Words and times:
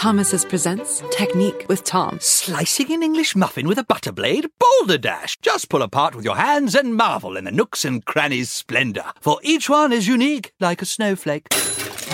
Thomas's 0.00 0.46
presents 0.46 1.02
Technique 1.10 1.66
with 1.68 1.84
Tom. 1.84 2.18
Slicing 2.22 2.90
an 2.90 3.02
English 3.02 3.36
muffin 3.36 3.68
with 3.68 3.76
a 3.76 3.84
butter 3.84 4.12
blade? 4.12 4.46
Boulder 4.58 4.96
Dash! 4.96 5.36
Just 5.42 5.68
pull 5.68 5.82
apart 5.82 6.14
with 6.14 6.24
your 6.24 6.36
hands 6.36 6.74
and 6.74 6.96
marvel 6.96 7.36
in 7.36 7.44
the 7.44 7.50
nooks 7.50 7.84
and 7.84 8.02
crannies' 8.06 8.50
splendor, 8.50 9.04
for 9.20 9.38
each 9.42 9.68
one 9.68 9.92
is 9.92 10.08
unique 10.08 10.52
like 10.58 10.80
a 10.80 10.86
snowflake. 10.86 11.50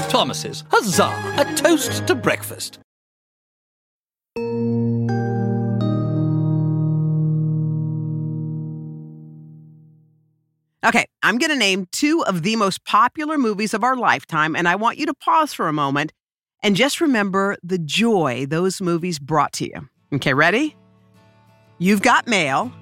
Thomas's, 0.08 0.64
huzzah! 0.68 1.12
A 1.38 1.54
toast 1.54 2.08
to 2.08 2.16
breakfast. 2.16 2.80
Okay, 10.84 11.06
I'm 11.22 11.38
going 11.38 11.50
to 11.50 11.56
name 11.56 11.86
two 11.92 12.24
of 12.24 12.42
the 12.42 12.56
most 12.56 12.84
popular 12.84 13.38
movies 13.38 13.74
of 13.74 13.84
our 13.84 13.94
lifetime, 13.94 14.56
and 14.56 14.66
I 14.66 14.74
want 14.74 14.98
you 14.98 15.06
to 15.06 15.14
pause 15.14 15.52
for 15.52 15.68
a 15.68 15.72
moment 15.72 16.12
and 16.66 16.74
just 16.74 17.00
remember 17.00 17.56
the 17.62 17.78
joy 17.78 18.44
those 18.44 18.80
movies 18.80 19.20
brought 19.20 19.52
to 19.52 19.66
you. 19.66 19.88
Okay, 20.12 20.34
ready? 20.34 20.74
You've 21.78 22.02
Got 22.02 22.26
Mail 22.26 22.72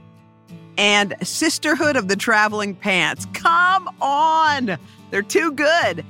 and 0.78 1.14
Sisterhood 1.22 1.94
of 1.94 2.08
the 2.08 2.16
Traveling 2.16 2.74
Pants. 2.74 3.26
Come 3.34 3.90
on! 4.00 4.78
They're 5.10 5.20
too 5.20 5.52
good. 5.52 6.02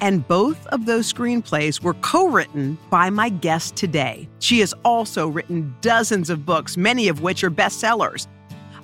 And 0.00 0.28
both 0.28 0.64
of 0.68 0.86
those 0.86 1.12
screenplays 1.12 1.82
were 1.82 1.94
co 1.94 2.28
written 2.28 2.78
by 2.88 3.10
my 3.10 3.30
guest 3.30 3.74
today. 3.74 4.28
She 4.38 4.60
has 4.60 4.72
also 4.84 5.26
written 5.26 5.74
dozens 5.80 6.30
of 6.30 6.46
books, 6.46 6.76
many 6.76 7.08
of 7.08 7.20
which 7.20 7.42
are 7.42 7.50
bestsellers. 7.50 8.28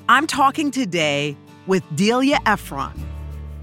I'm 0.08 0.26
talking 0.26 0.72
today 0.72 1.36
with 1.68 1.84
Delia 1.94 2.40
Ephron. 2.46 3.13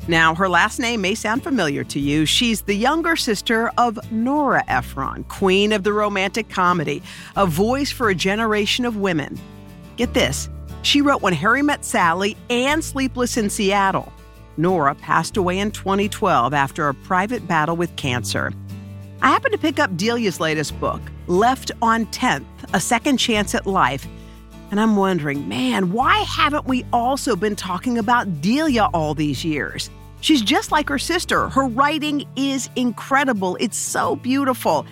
Now, 0.07 0.33
her 0.35 0.49
last 0.49 0.79
name 0.79 1.01
may 1.01 1.15
sound 1.15 1.43
familiar 1.43 1.83
to 1.85 1.99
you. 1.99 2.25
She's 2.25 2.61
the 2.61 2.75
younger 2.75 3.15
sister 3.15 3.71
of 3.77 3.99
Nora 4.11 4.63
Ephron, 4.67 5.23
queen 5.25 5.71
of 5.71 5.83
the 5.83 5.93
romantic 5.93 6.49
comedy, 6.49 7.03
a 7.35 7.45
voice 7.45 7.91
for 7.91 8.09
a 8.09 8.15
generation 8.15 8.85
of 8.85 8.97
women. 8.97 9.39
Get 9.97 10.13
this 10.13 10.49
she 10.83 11.02
wrote 11.02 11.21
When 11.21 11.33
Harry 11.33 11.61
Met 11.61 11.85
Sally 11.85 12.35
and 12.49 12.83
Sleepless 12.83 13.38
in 13.38 13.49
Seattle. 13.49 14.11
Nora 14.58 14.95
passed 14.95 15.38
away 15.38 15.59
in 15.59 15.71
2012 15.71 16.53
after 16.53 16.88
a 16.88 16.93
private 16.93 17.47
battle 17.47 17.77
with 17.77 17.95
cancer. 17.95 18.52
I 19.21 19.30
happened 19.30 19.53
to 19.53 19.59
pick 19.59 19.80
up 19.80 19.95
Delia's 19.95 20.39
latest 20.39 20.80
book, 20.80 21.02
Left 21.27 21.71
on 21.81 22.08
10th 22.08 22.45
A 22.73 22.80
Second 22.80 23.17
Chance 23.17 23.55
at 23.55 23.67
Life 23.67 24.08
and 24.72 24.80
I'm 24.80 24.95
wondering, 24.95 25.50
man, 25.50 25.91
why 25.91 26.19
haven't 26.19 26.66
we 26.66 26.86
also 26.94 27.36
been 27.36 27.58
talking 27.58 27.97
about 27.97 28.41
Delia 28.41 28.86
all 28.94 29.14
these 29.14 29.44
years? 29.44 29.89
She's 30.22 30.41
just 30.41 30.72
like 30.72 30.88
her 30.88 30.97
sister. 30.97 31.50
Her 31.50 31.67
writing 31.67 32.25
is 32.38 32.69
incredible. 32.77 33.58
It's 33.59 33.77
so 33.77 34.16
beautiful. 34.16 34.86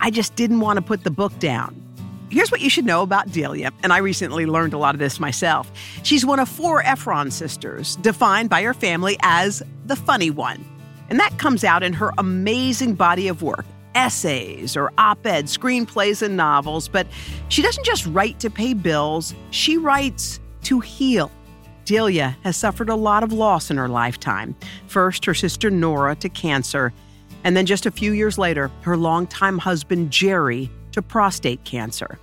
I 0.00 0.10
just 0.10 0.34
didn't 0.34 0.60
want 0.60 0.78
to 0.78 0.82
put 0.82 1.04
the 1.04 1.10
book 1.10 1.38
down. 1.38 1.76
Here's 2.30 2.50
what 2.50 2.60
you 2.60 2.70
should 2.70 2.84
know 2.84 3.02
about 3.02 3.30
Delia, 3.30 3.72
and 3.82 3.92
I 3.92 3.98
recently 3.98 4.46
learned 4.46 4.72
a 4.72 4.78
lot 4.78 4.94
of 4.94 4.98
this 4.98 5.18
myself. 5.20 5.70
She's 6.02 6.24
one 6.26 6.38
of 6.38 6.48
four 6.48 6.82
Ephron 6.82 7.30
sisters, 7.30 7.96
defined 7.96 8.50
by 8.50 8.62
her 8.62 8.74
family 8.74 9.16
as 9.22 9.62
the 9.86 9.96
funny 9.96 10.30
one. 10.30 10.64
And 11.08 11.18
that 11.18 11.38
comes 11.38 11.64
out 11.64 11.82
in 11.82 11.92
her 11.92 12.12
amazing 12.18 12.94
body 12.94 13.26
of 13.28 13.42
work 13.42 13.66
essays 13.94 14.76
or 14.76 14.92
op 14.98 15.26
eds, 15.26 15.56
screenplays, 15.56 16.22
and 16.22 16.36
novels. 16.36 16.88
But 16.88 17.06
she 17.48 17.62
doesn't 17.62 17.84
just 17.84 18.06
write 18.06 18.40
to 18.40 18.50
pay 18.50 18.74
bills, 18.74 19.34
she 19.50 19.76
writes 19.76 20.40
to 20.64 20.80
heal. 20.80 21.30
Delia 21.84 22.36
has 22.44 22.56
suffered 22.56 22.88
a 22.88 22.94
lot 22.94 23.22
of 23.22 23.32
loss 23.32 23.70
in 23.70 23.76
her 23.76 23.88
lifetime. 23.88 24.54
First, 24.86 25.24
her 25.24 25.34
sister 25.34 25.70
Nora 25.70 26.14
to 26.16 26.28
cancer, 26.28 26.92
and 27.42 27.56
then 27.56 27.66
just 27.66 27.86
a 27.86 27.90
few 27.90 28.12
years 28.12 28.38
later, 28.38 28.70
her 28.82 28.96
longtime 28.96 29.58
husband 29.58 30.10
Jerry 30.10 30.70
to 30.92 31.02
prostate 31.02 31.64
cancer. 31.64 32.18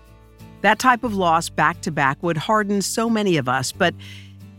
That 0.61 0.79
type 0.79 1.03
of 1.03 1.15
loss 1.15 1.49
back 1.49 1.81
to 1.81 1.91
back 1.91 2.21
would 2.23 2.38
harden 2.38 2.81
so 2.81 3.09
many 3.09 3.38
of 3.38 3.49
us, 3.49 3.71
but 3.71 3.93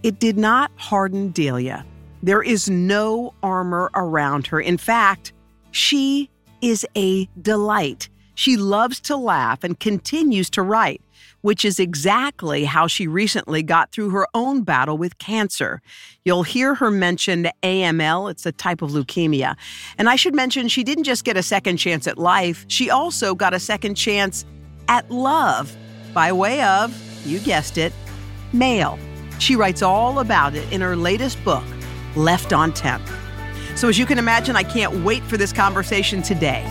it 0.02 0.18
did 0.18 0.36
not 0.36 0.70
harden 0.76 1.30
Delia. 1.30 1.84
There 2.22 2.42
is 2.42 2.68
no 2.68 3.34
armor 3.42 3.90
around 3.94 4.46
her. 4.48 4.60
In 4.60 4.76
fact, 4.76 5.32
she 5.70 6.30
is 6.60 6.86
a 6.96 7.28
delight. 7.40 8.08
She 8.34 8.56
loves 8.56 9.00
to 9.00 9.16
laugh 9.16 9.64
and 9.64 9.78
continues 9.80 10.48
to 10.50 10.62
write, 10.62 11.02
which 11.40 11.64
is 11.64 11.80
exactly 11.80 12.64
how 12.64 12.86
she 12.86 13.08
recently 13.08 13.64
got 13.64 13.90
through 13.90 14.10
her 14.10 14.28
own 14.32 14.62
battle 14.62 14.96
with 14.96 15.18
cancer. 15.18 15.82
You'll 16.24 16.44
hear 16.44 16.74
her 16.76 16.90
mention 16.90 17.48
AML, 17.62 18.30
it's 18.30 18.46
a 18.46 18.52
type 18.52 18.80
of 18.80 18.90
leukemia. 18.90 19.56
And 19.98 20.08
I 20.08 20.16
should 20.16 20.36
mention, 20.36 20.68
she 20.68 20.84
didn't 20.84 21.04
just 21.04 21.24
get 21.24 21.36
a 21.36 21.42
second 21.42 21.78
chance 21.78 22.06
at 22.06 22.16
life, 22.16 22.64
she 22.68 22.90
also 22.90 23.34
got 23.34 23.54
a 23.54 23.60
second 23.60 23.96
chance 23.96 24.44
at 24.86 25.10
love 25.10 25.76
by 26.14 26.32
way 26.32 26.62
of, 26.62 26.96
you 27.26 27.40
guessed 27.40 27.76
it, 27.76 27.92
mail. 28.52 28.98
She 29.38 29.56
writes 29.56 29.82
all 29.82 30.20
about 30.20 30.54
it 30.54 30.72
in 30.72 30.80
her 30.80 30.96
latest 30.96 31.42
book, 31.44 31.64
Left 32.16 32.52
on 32.52 32.72
10th. 32.72 33.27
So, 33.78 33.88
as 33.88 33.96
you 33.96 34.06
can 34.06 34.18
imagine, 34.18 34.56
I 34.56 34.64
can't 34.64 35.04
wait 35.04 35.22
for 35.22 35.36
this 35.36 35.52
conversation 35.52 36.20
today. 36.20 36.64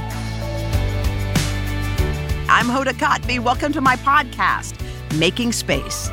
I'm 2.50 2.66
Hoda 2.66 2.92
Kotb. 2.92 3.40
Welcome 3.40 3.72
to 3.72 3.80
my 3.80 3.96
podcast, 3.96 4.76
Making 5.18 5.54
Space. 5.54 6.10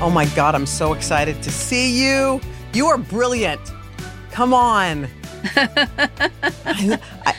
Oh 0.00 0.12
my 0.14 0.26
God, 0.36 0.54
I'm 0.54 0.64
so 0.64 0.92
excited 0.92 1.42
to 1.42 1.50
see 1.50 2.00
you. 2.00 2.40
You 2.72 2.86
are 2.86 2.98
brilliant. 2.98 3.72
Come 4.40 4.54
on. 4.54 5.02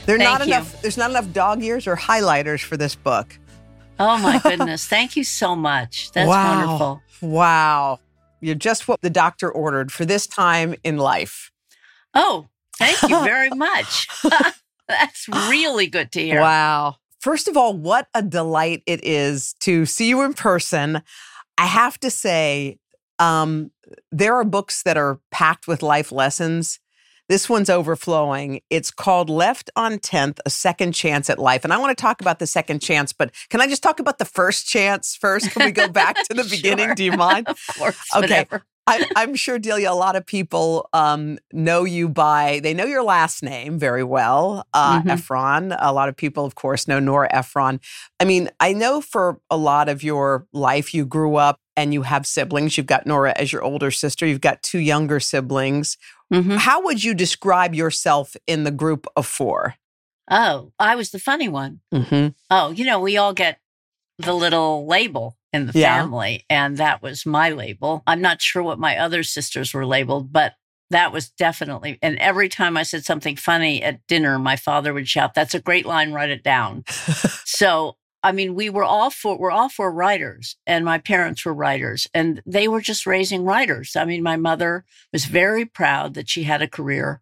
there 0.06 0.19
not 0.19 0.45
you. 0.45 0.53
enough 0.53 0.79
there's 0.84 0.97
not 0.97 1.09
enough 1.09 1.34
dog 1.34 1.63
ears 1.63 1.88
or 1.88 1.95
highlighters 1.95 2.63
for 2.63 2.78
this 2.78 2.94
book. 2.94 3.39
Oh 3.97 4.19
my 4.19 4.38
goodness. 4.44 4.85
Thank 4.85 5.16
you 5.16 5.23
so 5.23 5.56
much. 5.56 6.12
That's 6.12 6.29
wow. 6.29 6.59
wonderful. 6.59 7.01
Wow. 7.28 8.00
You're 8.39 8.53
just 8.53 8.88
what 8.88 9.01
the 9.01 9.09
doctor 9.09 9.51
ordered 9.51 9.91
for 9.91 10.06
this 10.06 10.28
time 10.28 10.75
in 10.84 10.97
life. 10.97 11.51
Oh, 12.13 12.50
thank 12.78 13.01
you 13.01 13.19
very 13.23 13.50
much. 13.50 14.07
That's 14.88 15.28
really 15.28 15.88
good 15.88 16.12
to 16.12 16.22
hear. 16.22 16.41
Wow. 16.41 16.97
First 17.19 17.47
of 17.47 17.57
all, 17.57 17.73
what 17.73 18.09
a 18.13 18.22
delight 18.22 18.83
it 18.85 19.03
is 19.03 19.56
to 19.62 19.88
see 19.88 20.07
you 20.07 20.22
in 20.22 20.35
person. 20.35 21.01
I 21.57 21.66
have 21.66 22.00
to 22.01 22.12
say, 22.12 22.78
um, 23.18 23.72
there 24.12 24.35
are 24.35 24.44
books 24.44 24.83
that 24.83 24.97
are 24.97 25.19
packed 25.31 25.68
with 25.68 25.81
life 25.81 26.12
lessons. 26.12 26.79
This 27.31 27.47
one's 27.50 27.69
overflowing. 27.69 28.59
It's 28.69 28.92
called 28.92 29.30
Left 29.30 29.69
on 29.78 30.00
10th, 30.00 30.40
A 30.46 30.50
Second 30.50 30.92
Chance 30.92 31.30
at 31.30 31.40
Life. 31.40 31.64
And 31.64 31.72
I 31.72 31.78
want 31.78 31.97
to 31.97 32.02
talk 32.02 32.19
about 32.19 32.40
the 32.40 32.46
second 32.46 32.81
chance, 32.81 33.14
but 33.14 33.31
can 33.50 33.62
I 33.62 33.68
just 33.68 33.81
talk 33.81 34.02
about 34.02 34.18
the 34.18 34.25
first 34.25 34.68
chance 34.68 35.16
first? 35.16 35.50
Can 35.52 35.64
we 35.64 35.72
go 35.72 35.88
back 35.88 36.18
to 36.28 36.34
the 36.34 36.44
sure. 36.44 36.58
beginning? 36.58 36.94
Do 36.94 37.06
you 37.06 37.14
mind? 37.14 37.47
Of 37.47 37.58
course. 37.78 37.97
Okay. 38.14 38.47
I, 38.86 39.08
am 39.16 39.36
sure, 39.36 39.59
Delia, 39.59 39.92
a 39.92 39.94
lot 39.94 40.18
of 40.18 40.25
people 40.25 40.90
um, 40.92 41.40
know 41.53 41.86
you 41.86 42.09
by, 42.09 42.59
they 42.64 42.74
know 42.74 42.84
your 42.84 43.03
last 43.03 43.44
name 43.44 43.80
very 43.80 44.03
well, 44.03 44.68
uh, 44.74 45.02
Mhm. 45.02 45.12
Ephron. 45.12 45.72
A 45.80 45.94
lot 45.94 46.09
of 46.09 46.18
people, 46.18 46.44
of 46.44 46.56
course, 46.56 46.86
know 46.86 47.00
Nora 47.00 47.30
Ephron. 47.34 47.80
I 48.19 48.25
mean, 48.25 48.50
I 48.59 48.74
know 48.74 49.00
for 49.00 49.40
a 49.50 49.56
lot 49.56 49.88
of 49.88 50.03
your 50.03 50.48
life, 50.52 50.94
you 50.94 51.06
grew 51.06 51.38
up 51.38 51.62
and 51.78 51.94
you 51.94 52.02
have 52.02 52.25
siblings. 52.28 52.78
You've 52.78 52.88
got 52.88 53.06
Nora 53.08 53.34
as 53.38 53.53
your 53.53 53.63
older 53.63 53.92
sister, 53.92 54.25
you've 54.25 54.42
got 54.42 54.62
two 54.63 54.80
younger 54.80 55.22
siblings. 55.22 55.96
Mhm. 56.31 56.58
How 56.58 56.81
would 56.84 57.03
you 57.03 57.14
describe 57.14 57.75
yourself 57.75 58.36
in 58.47 58.64
the 58.64 58.72
group 58.72 59.06
of 59.16 59.25
4 59.28 59.75
Oh, 60.30 60.72
I 60.80 60.96
was 60.96 61.12
the 61.12 61.19
funny 61.19 61.50
one. 61.50 61.81
Mm-hmm. 61.94 62.28
Oh, 62.50 62.72
you 62.72 62.86
know, 62.86 63.00
we 63.01 63.18
all 63.18 63.33
get 63.33 63.60
the 64.18 64.33
little 64.33 64.86
label 64.88 65.36
in 65.51 65.66
the 65.68 65.78
Yeah. 65.78 65.98
family, 65.98 66.45
and 66.50 66.78
that 66.78 67.01
was 67.01 67.25
my 67.25 67.50
label. 67.50 68.01
I'm 68.07 68.22
not 68.22 68.42
sure 68.42 68.63
what 68.63 68.80
my 68.80 68.98
other 68.98 69.24
sisters 69.24 69.74
were 69.74 69.86
labeled, 69.86 70.31
but 70.31 70.54
that 70.89 71.12
was 71.12 71.30
definitely. 71.31 71.98
And 72.01 72.18
every 72.19 72.48
time 72.50 72.77
I 72.77 72.84
said 72.84 73.04
something 73.04 73.36
funny 73.36 73.81
at 73.84 74.06
dinner, 74.07 74.38
my 74.39 74.56
father 74.56 74.94
would 74.94 75.07
shout, 75.10 75.34
"That's 75.34 75.56
a 75.56 75.60
great 75.62 75.86
line. 75.86 76.13
Write 76.13 76.30
it 76.30 76.44
down." 76.44 76.84
so, 77.45 77.98
I 78.23 78.31
mean, 78.31 78.53
we 78.56 78.69
were 78.69 78.83
all 78.83 79.09
for 79.09 79.38
we're 79.38 79.51
all 79.51 79.69
for 79.69 79.91
writers, 79.91 80.56
and 80.68 80.85
my 80.85 80.97
parents 81.00 81.44
were 81.44 81.53
writers, 81.53 82.07
and 82.13 82.41
they 82.45 82.68
were 82.68 82.81
just 82.81 83.06
raising 83.06 83.44
writers. 83.44 83.95
I 83.95 84.06
mean, 84.06 84.21
my 84.23 84.38
mother 84.38 84.85
was 85.12 85.25
very 85.25 85.65
proud 85.65 86.13
that 86.13 86.29
she 86.29 86.44
had 86.44 86.62
a 86.62 86.68
career, 86.68 87.21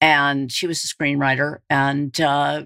and 0.00 0.50
she 0.50 0.66
was 0.66 0.82
a 0.82 0.86
screenwriter, 0.88 1.58
and 1.68 2.18
uh, 2.20 2.64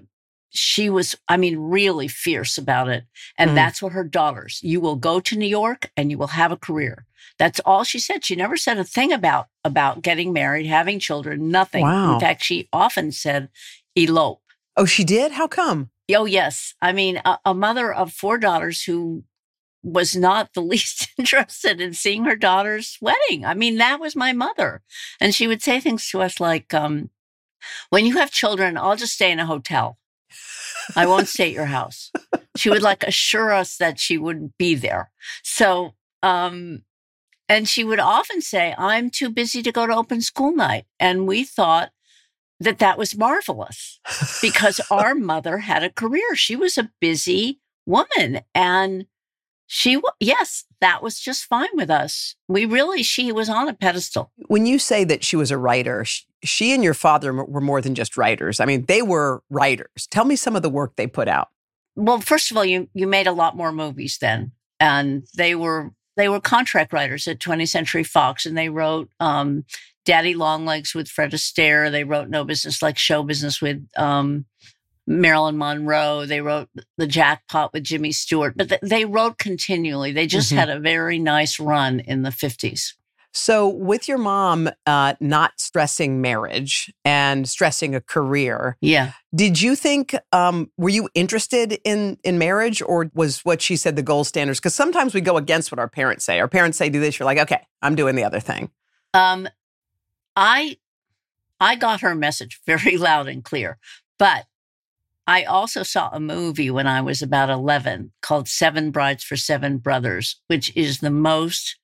she 0.51 0.89
was, 0.89 1.17
I 1.27 1.35
mean, 1.35 1.57
really 1.57 2.07
fierce 2.07 2.57
about 2.57 2.87
it. 2.87 3.03
And 3.37 3.51
Mm. 3.51 3.55
that's 3.55 3.81
what 3.81 3.91
her 3.91 4.05
daughters, 4.05 4.59
you 4.63 4.79
will 4.79 4.95
go 4.95 5.19
to 5.19 5.37
New 5.37 5.47
York 5.47 5.91
and 5.97 6.09
you 6.09 6.17
will 6.17 6.27
have 6.27 6.51
a 6.53 6.57
career. 6.57 7.05
That's 7.37 7.59
all 7.65 7.83
she 7.83 7.99
said. 7.99 8.23
She 8.23 8.37
never 8.37 8.55
said 8.55 8.77
a 8.77 8.85
thing 8.85 9.11
about 9.11 9.47
about 9.65 10.01
getting 10.01 10.31
married, 10.31 10.65
having 10.65 10.99
children, 10.99 11.49
nothing. 11.49 11.81
Wow. 11.83 12.13
In 12.13 12.19
fact, 12.21 12.41
she 12.43 12.69
often 12.71 13.11
said 13.11 13.49
elope. 13.97 14.41
Oh, 14.77 14.85
she 14.85 15.03
did? 15.03 15.33
How 15.33 15.47
come? 15.47 15.89
Oh, 16.13 16.25
yes. 16.25 16.73
I 16.81 16.91
mean, 16.91 17.21
a, 17.25 17.39
a 17.45 17.53
mother 17.53 17.93
of 17.93 18.11
four 18.11 18.37
daughters 18.37 18.83
who 18.83 19.23
was 19.83 20.15
not 20.15 20.53
the 20.53 20.61
least 20.73 21.07
interested 21.17 21.79
in 21.79 21.93
seeing 21.93 22.25
her 22.25 22.35
daughter's 22.35 22.97
wedding. 23.01 23.45
I 23.45 23.53
mean, 23.53 23.77
that 23.77 23.99
was 23.99 24.15
my 24.15 24.33
mother. 24.33 24.81
And 25.19 25.33
she 25.33 25.47
would 25.47 25.61
say 25.61 25.79
things 25.79 26.09
to 26.09 26.21
us 26.21 26.39
like, 26.39 26.73
um, 26.73 27.09
when 27.89 28.05
you 28.05 28.17
have 28.17 28.31
children, 28.31 28.77
I'll 28.77 28.95
just 28.95 29.13
stay 29.13 29.31
in 29.31 29.39
a 29.39 29.45
hotel. 29.45 29.97
I 30.95 31.07
won't 31.07 31.27
stay 31.27 31.47
at 31.47 31.53
your 31.53 31.65
house. 31.65 32.11
She 32.55 32.69
would 32.69 32.83
like 32.83 33.03
assure 33.03 33.51
us 33.51 33.77
that 33.77 33.99
she 33.99 34.17
wouldn't 34.17 34.57
be 34.57 34.75
there. 34.75 35.11
So, 35.43 35.95
um, 36.21 36.83
and 37.49 37.67
she 37.67 37.83
would 37.83 37.99
often 37.99 38.41
say, 38.41 38.75
I'm 38.77 39.09
too 39.09 39.29
busy 39.29 39.61
to 39.63 39.71
go 39.71 39.87
to 39.87 39.95
open 39.95 40.21
school 40.21 40.55
night. 40.55 40.85
And 40.99 41.27
we 41.27 41.43
thought 41.43 41.91
that 42.65 42.79
that 42.79 42.97
was 42.97 43.17
marvelous 43.17 43.99
because 44.41 44.81
our 44.91 45.15
mother 45.15 45.59
had 45.59 45.83
a 45.83 45.89
career. 45.89 46.35
She 46.35 46.55
was 46.55 46.77
a 46.77 46.91
busy 46.99 47.61
woman 47.85 48.41
and 48.53 49.05
she, 49.67 49.99
yes, 50.19 50.65
that 50.79 51.01
was 51.01 51.19
just 51.19 51.45
fine 51.45 51.69
with 51.73 51.89
us. 51.89 52.35
We 52.47 52.65
really, 52.65 53.01
she 53.01 53.31
was 53.31 53.49
on 53.49 53.67
a 53.67 53.73
pedestal. 53.73 54.31
When 54.47 54.65
you 54.65 54.77
say 54.77 55.03
that 55.05 55.23
she 55.23 55.35
was 55.35 55.49
a 55.49 55.57
writer, 55.57 56.05
she 56.43 56.73
and 56.73 56.83
your 56.83 56.93
father 56.93 57.33
were 57.33 57.61
more 57.61 57.81
than 57.81 57.95
just 57.95 58.17
writers. 58.17 58.59
I 58.59 58.65
mean, 58.65 58.85
they 58.85 59.01
were 59.01 59.41
writers. 59.49 60.07
Tell 60.11 60.25
me 60.25 60.35
some 60.35 60.55
of 60.55 60.61
the 60.61 60.69
work 60.69 60.95
they 60.95 61.07
put 61.07 61.27
out. 61.27 61.49
Well, 61.95 62.19
first 62.19 62.51
of 62.51 62.57
all, 62.57 62.65
you 62.65 62.89
you 62.93 63.07
made 63.07 63.25
a 63.25 63.31
lot 63.31 63.55
more 63.55 63.71
movies 63.71 64.17
then, 64.19 64.51
and 64.81 65.25
they 65.37 65.55
were 65.55 65.93
they 66.17 66.27
were 66.27 66.41
contract 66.41 66.93
writers 66.93 67.27
at 67.27 67.39
20th 67.39 67.69
Century 67.69 68.03
Fox, 68.03 68.45
and 68.45 68.57
they 68.57 68.69
wrote 68.69 69.09
um, 69.19 69.63
Daddy 70.05 70.35
Longlegs 70.35 70.93
with 70.93 71.07
Fred 71.07 71.31
Astaire. 71.31 71.91
They 71.91 72.03
wrote 72.03 72.29
No 72.29 72.43
Business 72.43 72.81
Like 72.81 72.97
Show 72.97 73.23
Business 73.23 73.61
with 73.61 73.85
um, 73.97 74.45
Marilyn 75.07 75.57
Monroe. 75.57 76.25
They 76.25 76.41
wrote 76.41 76.69
The 76.97 77.07
Jackpot 77.07 77.73
with 77.73 77.83
Jimmy 77.83 78.11
Stewart, 78.11 78.53
but 78.55 78.69
th- 78.69 78.81
they 78.81 79.05
wrote 79.05 79.37
continually. 79.37 80.11
They 80.11 80.27
just 80.27 80.49
mm-hmm. 80.49 80.59
had 80.59 80.69
a 80.69 80.79
very 80.79 81.19
nice 81.19 81.59
run 81.59 81.99
in 81.99 82.21
the 82.21 82.29
50s. 82.29 82.93
So, 83.37 83.67
with 83.67 84.07
your 84.07 84.17
mom 84.17 84.69
uh, 84.85 85.15
not 85.19 85.59
stressing 85.59 86.21
marriage 86.21 86.89
and 87.03 87.49
stressing 87.49 87.93
a 87.93 87.99
career, 87.99 88.77
yeah, 88.79 89.11
did 89.35 89.61
you 89.61 89.75
think 89.75 90.15
um, 90.31 90.71
were 90.77 90.87
you 90.87 91.09
interested 91.15 91.77
in 91.83 92.17
in 92.23 92.37
marriage, 92.37 92.81
or 92.81 93.11
was 93.13 93.41
what 93.43 93.61
she 93.61 93.75
said 93.75 93.97
the 93.97 94.01
gold 94.01 94.25
standards? 94.25 94.61
Because 94.61 94.73
sometimes 94.73 95.13
we 95.13 95.19
go 95.19 95.35
against 95.35 95.69
what 95.69 95.79
our 95.79 95.89
parents 95.89 96.23
say. 96.23 96.39
Our 96.39 96.47
parents 96.47 96.77
say 96.77 96.87
do 96.87 97.01
this, 97.01 97.19
you're 97.19 97.25
like, 97.25 97.39
okay, 97.39 97.59
I'm 97.81 97.95
doing 97.95 98.15
the 98.15 98.23
other 98.23 98.39
thing. 98.39 98.71
Um, 99.13 99.49
I 100.35 100.77
I 101.59 101.75
got 101.75 102.01
her 102.01 102.15
message 102.15 102.61
very 102.65 102.97
loud 102.97 103.27
and 103.27 103.43
clear, 103.43 103.77
but 104.19 104.45
I 105.27 105.43
also 105.43 105.83
saw 105.83 106.09
a 106.11 106.19
movie 106.19 106.69
when 106.69 106.87
I 106.87 107.01
was 107.01 107.21
about 107.21 107.49
11 107.49 108.11
called 108.21 108.47
Seven 108.47 108.91
Brides 108.91 109.23
for 109.23 109.35
Seven 109.35 109.77
Brothers, 109.79 110.39
which 110.47 110.75
is 110.75 110.99
the 110.99 111.09
most, 111.09 111.77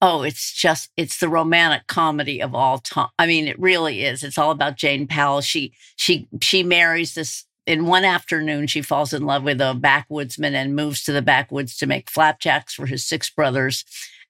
oh, 0.00 0.22
it's 0.22 0.52
just, 0.52 0.90
it's 0.96 1.20
the 1.20 1.28
romantic 1.28 1.86
comedy 1.86 2.42
of 2.42 2.52
all 2.54 2.78
time. 2.78 3.10
I 3.16 3.26
mean, 3.26 3.46
it 3.46 3.58
really 3.60 4.04
is. 4.04 4.24
It's 4.24 4.38
all 4.38 4.50
about 4.50 4.76
Jane 4.76 5.06
Powell. 5.06 5.40
She, 5.40 5.72
she, 5.94 6.26
she 6.40 6.64
marries 6.64 7.14
this 7.14 7.44
in 7.64 7.86
one 7.86 8.04
afternoon. 8.04 8.66
She 8.66 8.82
falls 8.82 9.12
in 9.12 9.24
love 9.24 9.44
with 9.44 9.60
a 9.60 9.78
backwoodsman 9.78 10.54
and 10.54 10.74
moves 10.74 11.04
to 11.04 11.12
the 11.12 11.22
backwoods 11.22 11.76
to 11.76 11.86
make 11.86 12.10
flapjacks 12.10 12.74
for 12.74 12.86
his 12.86 13.04
six 13.04 13.30
brothers. 13.30 13.84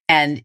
And 0.06 0.44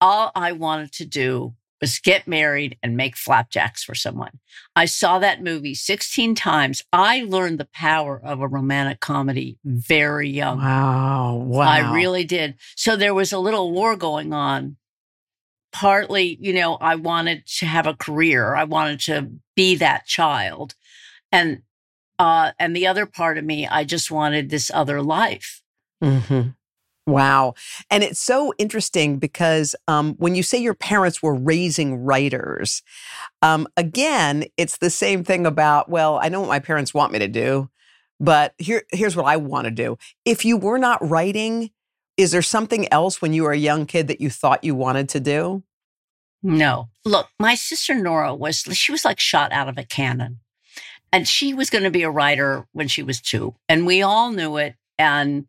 all 0.00 0.32
I 0.34 0.50
wanted 0.50 0.92
to 0.94 1.06
do 1.06 1.54
was 1.80 1.98
get 1.98 2.26
married 2.26 2.78
and 2.82 2.96
make 2.96 3.16
flapjacks 3.16 3.84
for 3.84 3.94
someone. 3.94 4.38
I 4.76 4.84
saw 4.86 5.18
that 5.18 5.42
movie 5.42 5.74
16 5.74 6.34
times. 6.34 6.82
I 6.92 7.22
learned 7.22 7.58
the 7.58 7.68
power 7.72 8.20
of 8.22 8.40
a 8.40 8.48
romantic 8.48 9.00
comedy 9.00 9.58
very 9.64 10.30
young. 10.30 10.58
Wow. 10.58 11.34
Wow. 11.34 11.62
I 11.62 11.94
really 11.94 12.24
did. 12.24 12.54
So 12.76 12.96
there 12.96 13.14
was 13.14 13.32
a 13.32 13.38
little 13.38 13.72
war 13.72 13.96
going 13.96 14.32
on. 14.32 14.76
Partly, 15.72 16.38
you 16.40 16.52
know, 16.52 16.76
I 16.76 16.94
wanted 16.94 17.46
to 17.58 17.66
have 17.66 17.88
a 17.88 17.94
career. 17.94 18.54
I 18.54 18.62
wanted 18.62 19.00
to 19.00 19.32
be 19.56 19.74
that 19.76 20.06
child. 20.06 20.74
And 21.32 21.62
uh 22.18 22.52
and 22.60 22.76
the 22.76 22.86
other 22.86 23.06
part 23.06 23.38
of 23.38 23.44
me, 23.44 23.66
I 23.66 23.82
just 23.82 24.08
wanted 24.08 24.50
this 24.50 24.70
other 24.72 25.02
life. 25.02 25.62
Mm-hmm. 26.02 26.50
Wow. 27.06 27.54
And 27.90 28.02
it's 28.02 28.20
so 28.20 28.54
interesting 28.56 29.18
because 29.18 29.74
um, 29.88 30.14
when 30.14 30.34
you 30.34 30.42
say 30.42 30.58
your 30.58 30.74
parents 30.74 31.22
were 31.22 31.34
raising 31.34 32.02
writers, 32.02 32.82
um, 33.42 33.66
again, 33.76 34.44
it's 34.56 34.78
the 34.78 34.88
same 34.88 35.22
thing 35.22 35.44
about, 35.44 35.90
well, 35.90 36.18
I 36.22 36.28
know 36.30 36.40
what 36.40 36.48
my 36.48 36.60
parents 36.60 36.94
want 36.94 37.12
me 37.12 37.18
to 37.18 37.28
do, 37.28 37.68
but 38.18 38.54
here, 38.56 38.84
here's 38.90 39.16
what 39.16 39.26
I 39.26 39.36
want 39.36 39.66
to 39.66 39.70
do. 39.70 39.98
If 40.24 40.46
you 40.46 40.56
were 40.56 40.78
not 40.78 41.06
writing, 41.06 41.70
is 42.16 42.30
there 42.30 42.42
something 42.42 42.90
else 42.90 43.20
when 43.20 43.34
you 43.34 43.42
were 43.42 43.52
a 43.52 43.58
young 43.58 43.84
kid 43.84 44.08
that 44.08 44.20
you 44.20 44.30
thought 44.30 44.64
you 44.64 44.74
wanted 44.74 45.10
to 45.10 45.20
do? 45.20 45.62
No. 46.42 46.88
Look, 47.04 47.28
my 47.38 47.54
sister 47.54 47.94
Nora 47.94 48.34
was, 48.34 48.60
she 48.60 48.92
was 48.92 49.04
like 49.04 49.20
shot 49.20 49.52
out 49.52 49.68
of 49.68 49.76
a 49.76 49.84
cannon. 49.84 50.40
And 51.12 51.28
she 51.28 51.54
was 51.54 51.70
going 51.70 51.84
to 51.84 51.90
be 51.90 52.02
a 52.02 52.10
writer 52.10 52.66
when 52.72 52.88
she 52.88 53.02
was 53.02 53.20
two. 53.20 53.54
And 53.68 53.86
we 53.86 54.02
all 54.02 54.32
knew 54.32 54.56
it. 54.56 54.74
And 54.98 55.46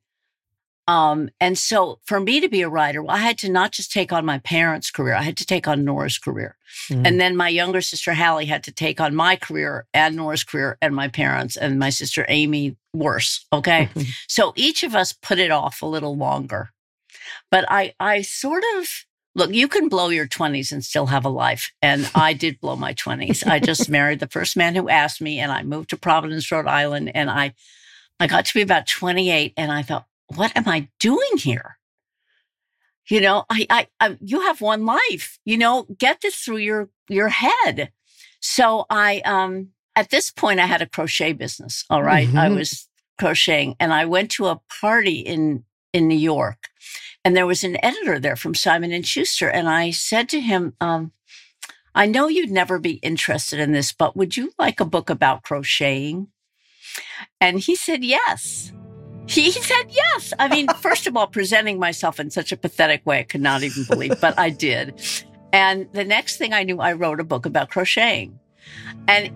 um, 0.88 1.30
and 1.40 1.58
so 1.58 2.00
for 2.06 2.20
me 2.20 2.40
to 2.40 2.48
be 2.48 2.62
a 2.62 2.70
writer, 2.70 3.02
well, 3.02 3.16
I 3.16 3.20
had 3.20 3.38
to 3.40 3.52
not 3.52 3.72
just 3.72 3.92
take 3.92 4.14
on 4.14 4.26
my 4.26 4.38
parents' 4.40 4.92
career, 4.92 5.16
I 5.16 5.24
had 5.24 5.38
to 5.38 5.46
take 5.46 5.68
on 5.68 5.84
Nora's 5.84 6.20
career. 6.20 6.58
Mm-hmm. 6.90 7.06
And 7.06 7.20
then 7.20 7.36
my 7.36 7.50
younger 7.50 7.82
sister 7.82 8.14
Hallie 8.14 8.46
had 8.46 8.64
to 8.66 8.72
take 8.72 9.02
on 9.02 9.16
my 9.16 9.36
career 9.36 9.88
and 9.94 10.16
Nora's 10.16 10.44
career 10.44 10.78
and 10.82 10.96
my 10.96 11.08
parents 11.08 11.58
and 11.58 11.80
my 11.80 11.90
sister 11.90 12.26
Amy 12.28 12.78
worse. 12.94 13.46
Okay. 13.52 13.90
Mm-hmm. 13.96 14.10
So 14.28 14.54
each 14.56 14.84
of 14.84 14.96
us 14.96 15.14
put 15.14 15.40
it 15.40 15.52
off 15.52 15.82
a 15.82 15.88
little 15.88 16.16
longer. 16.16 16.70
But 17.50 17.66
I 17.70 17.94
I 18.00 18.22
sort 18.22 18.64
of 18.78 18.88
look, 19.36 19.52
you 19.52 19.68
can 19.68 19.90
blow 19.90 20.10
your 20.10 20.28
20s 20.28 20.72
and 20.72 20.84
still 20.84 21.08
have 21.08 21.26
a 21.26 21.30
life. 21.30 21.72
And 21.82 22.10
I 22.16 22.34
did 22.34 22.60
blow 22.60 22.76
my 22.76 22.94
20s. 22.94 23.46
I 23.46 23.60
just 23.60 23.90
married 23.98 24.20
the 24.20 24.28
first 24.28 24.56
man 24.56 24.76
who 24.76 24.90
asked 24.90 25.22
me 25.22 25.40
and 25.40 25.52
I 25.52 25.64
moved 25.64 25.90
to 25.90 25.98
Providence, 25.98 26.52
Rhode 26.52 26.68
Island. 26.68 27.12
And 27.16 27.30
I 27.30 27.54
I 28.20 28.28
got 28.28 28.46
to 28.46 28.54
be 28.54 28.62
about 28.62 28.88
28 28.88 29.54
and 29.58 29.72
I 29.72 29.82
thought, 29.82 30.06
what 30.28 30.56
am 30.56 30.68
I 30.68 30.90
doing 31.00 31.38
here? 31.38 31.78
You 33.08 33.22
know, 33.22 33.46
I, 33.50 33.68
I, 33.70 33.88
I, 34.00 34.18
you 34.20 34.42
have 34.42 34.62
one 34.62 34.86
life, 34.86 35.38
you 35.46 35.58
know, 35.58 35.86
get 35.98 36.22
this 36.22 36.36
through 36.36 36.58
your, 36.58 36.90
your 37.08 37.30
head. 37.30 37.92
So 38.40 38.86
I, 38.90 39.22
um, 39.26 39.70
at 39.96 40.10
this 40.10 40.32
point, 40.32 40.60
I 40.60 40.66
had 40.66 40.82
a 40.82 40.88
crochet 40.88 41.34
business. 41.34 41.86
All 41.90 42.02
right? 42.02 42.28
mm-hmm. 42.28 42.38
I 42.38 42.50
was 42.50 42.88
crocheting 43.20 43.76
and 43.80 43.94
I 43.94 44.06
went 44.06 44.32
to 44.32 44.48
a 44.48 44.60
party 44.82 45.20
in, 45.20 45.64
in 45.94 46.08
New 46.08 46.18
York 46.18 46.70
and 47.26 47.36
there 47.36 47.48
was 47.48 47.64
an 47.64 47.84
editor 47.84 48.20
there 48.20 48.36
from 48.36 48.54
Simon 48.54 48.92
and 48.92 49.06
Schuster. 49.06 49.50
And 49.50 49.68
I 49.68 49.90
said 49.90 50.30
to 50.30 50.40
him, 50.40 50.74
um, 50.80 51.12
I 51.96 52.06
know 52.06 52.28
you'd 52.28 52.52
never 52.52 52.78
be 52.78 52.94
interested 52.96 53.60
in 53.60 53.72
this, 53.72 53.92
but 53.92 54.16
would 54.16 54.38
you 54.38 54.52
like 54.60 54.80
a 54.80 54.86
book 54.86 55.10
about 55.10 55.42
crocheting? 55.42 56.28
And 57.42 57.60
he 57.60 57.76
said, 57.76 58.04
yes. 58.04 58.72
He 59.28 59.52
said 59.52 59.84
yes. 59.90 60.34
I 60.38 60.48
mean, 60.48 60.68
first 60.82 61.08
of 61.08 61.18
all, 61.18 61.28
presenting 61.28 61.80
myself 61.80 62.20
in 62.20 62.30
such 62.30 62.52
a 62.52 62.58
pathetic 62.58 63.06
way, 63.06 63.20
I 63.20 63.24
could 63.24 63.42
not 63.42 63.64
even 63.64 63.84
believe, 63.86 64.20
but 64.22 64.38
I 64.38 64.50
did. 64.50 65.02
And 65.52 65.88
the 65.94 66.04
next 66.04 66.38
thing 66.38 66.54
I 66.54 66.64
knew, 66.64 66.80
I 66.80 66.94
wrote 66.94 67.20
a 67.20 67.24
book 67.24 67.46
about 67.46 67.70
crocheting. 67.70 68.40
And 69.08 69.32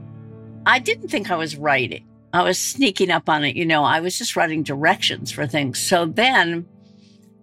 I 0.66 0.80
didn't 0.80 1.10
think 1.10 1.32
I 1.32 1.36
was 1.36 1.56
writing. 1.56 2.06
I 2.34 2.44
was 2.44 2.60
sneaking 2.60 3.10
up 3.10 3.30
on 3.30 3.44
it. 3.44 3.56
You 3.56 3.66
know, 3.66 3.84
I 3.84 4.02
was 4.02 4.18
just 4.18 4.36
writing 4.36 4.64
directions 4.64 5.32
for 5.32 5.48
things. 5.48 5.80
So 5.80 6.06
then 6.06 6.68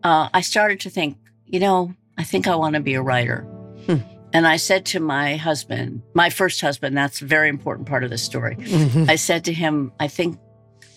uh, 0.04 0.28
I 0.32 0.40
started 0.42 0.80
to 0.80 0.90
think, 0.90 1.16
you 1.46 1.58
know, 1.58 1.94
I 2.18 2.24
think 2.24 2.46
I 2.46 2.54
want 2.56 2.74
to 2.74 2.80
be 2.80 2.94
a 2.94 3.02
writer. 3.02 3.40
Hmm. 3.86 3.96
And 4.32 4.46
I 4.46 4.56
said 4.56 4.84
to 4.86 5.00
my 5.00 5.36
husband, 5.36 6.02
my 6.14 6.30
first 6.30 6.60
husband, 6.60 6.96
that's 6.96 7.22
a 7.22 7.24
very 7.24 7.48
important 7.48 7.88
part 7.88 8.04
of 8.04 8.10
the 8.10 8.18
story. 8.18 8.56
Mm-hmm. 8.56 9.08
I 9.08 9.16
said 9.16 9.44
to 9.46 9.52
him, 9.52 9.92
I 9.98 10.08
think 10.08 10.38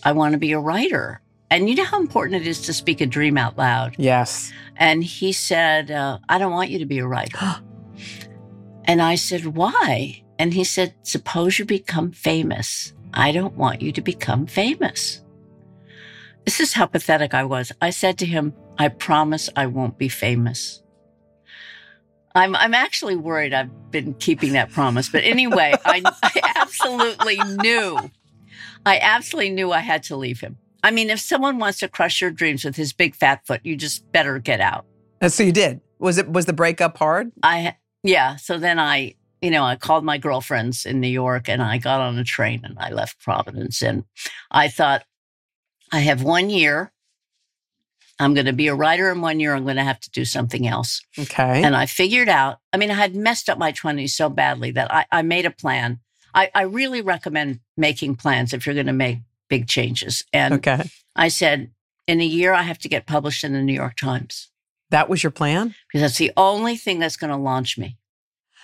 I 0.02 0.12
want 0.12 0.32
to 0.32 0.38
be 0.38 0.52
a 0.52 0.60
writer. 0.60 1.20
And 1.50 1.68
you 1.68 1.74
know 1.74 1.84
how 1.84 2.00
important 2.00 2.40
it 2.40 2.46
is 2.46 2.60
to 2.62 2.72
speak 2.72 3.00
a 3.00 3.06
dream 3.06 3.36
out 3.36 3.58
loud? 3.58 3.96
Yes. 3.98 4.52
And 4.76 5.02
he 5.02 5.32
said, 5.32 5.90
uh, 5.90 6.18
I 6.28 6.38
don't 6.38 6.52
want 6.52 6.70
you 6.70 6.78
to 6.78 6.86
be 6.86 6.98
a 6.98 7.06
writer. 7.06 7.38
and 8.84 9.02
I 9.02 9.16
said, 9.16 9.46
Why? 9.46 10.22
And 10.38 10.54
he 10.54 10.64
said, 10.64 10.94
Suppose 11.02 11.58
you 11.58 11.64
become 11.64 12.12
famous. 12.12 12.92
I 13.12 13.32
don't 13.32 13.56
want 13.56 13.82
you 13.82 13.90
to 13.92 14.00
become 14.00 14.46
famous. 14.46 15.22
This 16.44 16.60
is 16.60 16.72
how 16.72 16.86
pathetic 16.86 17.34
I 17.34 17.44
was. 17.44 17.72
I 17.80 17.90
said 17.90 18.18
to 18.18 18.26
him, 18.26 18.54
I 18.78 18.88
promise 18.88 19.50
I 19.56 19.66
won't 19.66 19.98
be 19.98 20.08
famous. 20.08 20.82
I'm, 22.34 22.54
I'm 22.54 22.74
actually 22.74 23.16
worried 23.16 23.52
I've 23.52 23.90
been 23.90 24.14
keeping 24.14 24.52
that 24.52 24.70
promise. 24.70 25.08
But 25.08 25.24
anyway, 25.24 25.74
I, 25.84 26.02
I 26.22 26.52
absolutely 26.56 27.36
knew, 27.60 28.10
I 28.86 29.00
absolutely 29.00 29.50
knew 29.50 29.72
I 29.72 29.80
had 29.80 30.04
to 30.04 30.16
leave 30.16 30.40
him. 30.40 30.58
I 30.82 30.90
mean, 30.90 31.10
if 31.10 31.20
someone 31.20 31.58
wants 31.58 31.78
to 31.80 31.88
crush 31.88 32.20
your 32.20 32.30
dreams 32.30 32.64
with 32.64 32.76
his 32.76 32.92
big 32.92 33.14
fat 33.14 33.46
foot, 33.46 33.60
you 33.64 33.76
just 33.76 34.10
better 34.12 34.38
get 34.38 34.60
out. 34.60 34.86
And 35.20 35.32
so 35.32 35.42
you 35.42 35.52
did. 35.52 35.80
Was 35.98 36.18
it 36.18 36.28
was 36.30 36.46
the 36.46 36.52
breakup 36.52 36.96
hard? 36.96 37.30
I 37.42 37.76
yeah. 38.02 38.36
So 38.36 38.58
then 38.58 38.78
I 38.78 39.14
you 39.40 39.50
know, 39.50 39.64
I 39.64 39.76
called 39.76 40.04
my 40.04 40.18
girlfriends 40.18 40.84
in 40.84 41.00
New 41.00 41.08
York 41.08 41.48
and 41.48 41.62
I 41.62 41.78
got 41.78 42.00
on 42.00 42.18
a 42.18 42.24
train 42.24 42.60
and 42.64 42.78
I 42.78 42.90
left 42.90 43.22
Providence. 43.22 43.82
And 43.82 44.04
I 44.50 44.68
thought, 44.68 45.04
I 45.92 46.00
have 46.00 46.22
one 46.22 46.50
year. 46.50 46.92
I'm 48.18 48.34
going 48.34 48.46
to 48.46 48.52
be 48.52 48.68
a 48.68 48.74
writer 48.74 49.10
in 49.10 49.22
one 49.22 49.40
year. 49.40 49.54
I'm 49.54 49.64
going 49.64 49.76
to 49.76 49.82
have 49.82 50.00
to 50.00 50.10
do 50.10 50.26
something 50.26 50.66
else. 50.66 51.00
Okay. 51.18 51.62
And 51.62 51.74
I 51.74 51.86
figured 51.86 52.28
out, 52.28 52.58
I 52.72 52.76
mean, 52.76 52.90
I 52.90 52.94
had 52.94 53.16
messed 53.16 53.48
up 53.48 53.56
my 53.56 53.72
20s 53.72 54.10
so 54.10 54.28
badly 54.28 54.72
that 54.72 54.92
I, 54.92 55.06
I 55.10 55.22
made 55.22 55.46
a 55.46 55.50
plan. 55.50 56.00
I, 56.34 56.50
I 56.54 56.62
really 56.62 57.00
recommend 57.00 57.60
making 57.78 58.16
plans 58.16 58.52
if 58.52 58.66
you're 58.66 58.74
going 58.74 58.86
to 58.86 58.92
make 58.92 59.20
big 59.50 59.68
changes. 59.68 60.24
And 60.32 60.54
okay. 60.54 60.88
I 61.14 61.28
said, 61.28 61.70
in 62.06 62.20
a 62.22 62.24
year, 62.24 62.54
I 62.54 62.62
have 62.62 62.78
to 62.78 62.88
get 62.88 63.06
published 63.06 63.44
in 63.44 63.52
the 63.52 63.60
New 63.62 63.74
York 63.74 63.96
Times 63.96 64.48
That 64.90 65.08
was 65.10 65.22
your 65.22 65.30
plan? 65.32 65.74
because 65.88 66.00
that's 66.00 66.18
the 66.18 66.32
only 66.36 66.76
thing 66.76 66.98
that's 66.98 67.16
going 67.16 67.30
to 67.30 67.36
launch 67.36 67.76
me. 67.76 67.98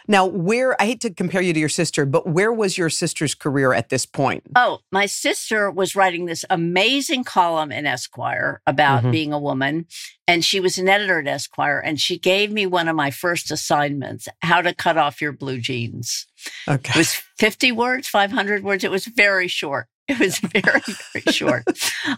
Now, 0.09 0.25
where 0.25 0.81
I 0.81 0.87
hate 0.87 1.01
to 1.01 1.11
compare 1.13 1.43
you 1.43 1.53
to 1.53 1.59
your 1.59 1.69
sister, 1.69 2.07
but 2.07 2.29
where 2.29 2.53
was 2.53 2.79
your 2.79 2.89
sister's 2.91 3.35
career 3.35 3.73
at 3.73 3.89
this 3.89 4.07
point? 4.07 4.45
Oh, 4.55 4.79
my 4.93 5.07
sister 5.07 5.69
was 5.69 5.97
writing 5.97 6.27
this 6.27 6.45
amazing 6.49 7.25
column 7.25 7.73
in 7.73 7.87
Esquire 7.87 8.63
about 8.69 9.03
Mhm. 9.03 9.11
being 9.11 9.33
a 9.33 9.39
woman, 9.41 9.87
and 10.29 10.45
she 10.45 10.61
was 10.61 10.79
an 10.79 10.89
editor 10.89 11.19
at 11.19 11.27
Esquire, 11.27 11.81
and 11.81 12.01
she 12.01 12.21
gave 12.21 12.53
me 12.53 12.67
one 12.67 12.87
of 12.87 12.95
my 12.95 13.11
first 13.11 13.51
assignments 13.51 14.29
how 14.43 14.63
to 14.63 14.73
cut 14.73 14.97
off 14.97 15.21
your 15.21 15.33
blue 15.33 15.59
jeans. 15.61 16.27
Okay, 16.69 16.93
it 16.93 16.97
was 16.97 17.15
50 17.39 17.73
words, 17.73 18.07
500 18.07 18.63
words. 18.63 18.85
It 18.85 18.93
was 18.93 19.07
very 19.07 19.49
short. 19.49 19.89
It 20.09 20.19
was 20.21 20.39
very, 20.39 20.81
very 21.13 21.33
short. 21.33 21.65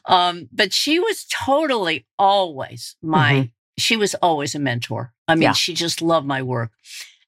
Um, 0.04 0.48
but 0.52 0.72
she 0.72 0.98
was 1.00 1.24
totally 1.32 2.06
always 2.18 2.96
my, 3.02 3.50
she 3.78 3.96
was 3.96 4.14
always 4.16 4.54
a 4.54 4.58
mentor. 4.58 5.12
I 5.26 5.34
mean, 5.34 5.42
Yeah. 5.44 5.52
she 5.52 5.72
just 5.74 6.02
loved 6.02 6.26
my 6.26 6.42
work. 6.42 6.70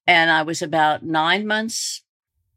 And 0.07 0.31
I 0.31 0.43
was 0.43 0.61
about 0.63 1.03
nine 1.03 1.47
months, 1.47 2.03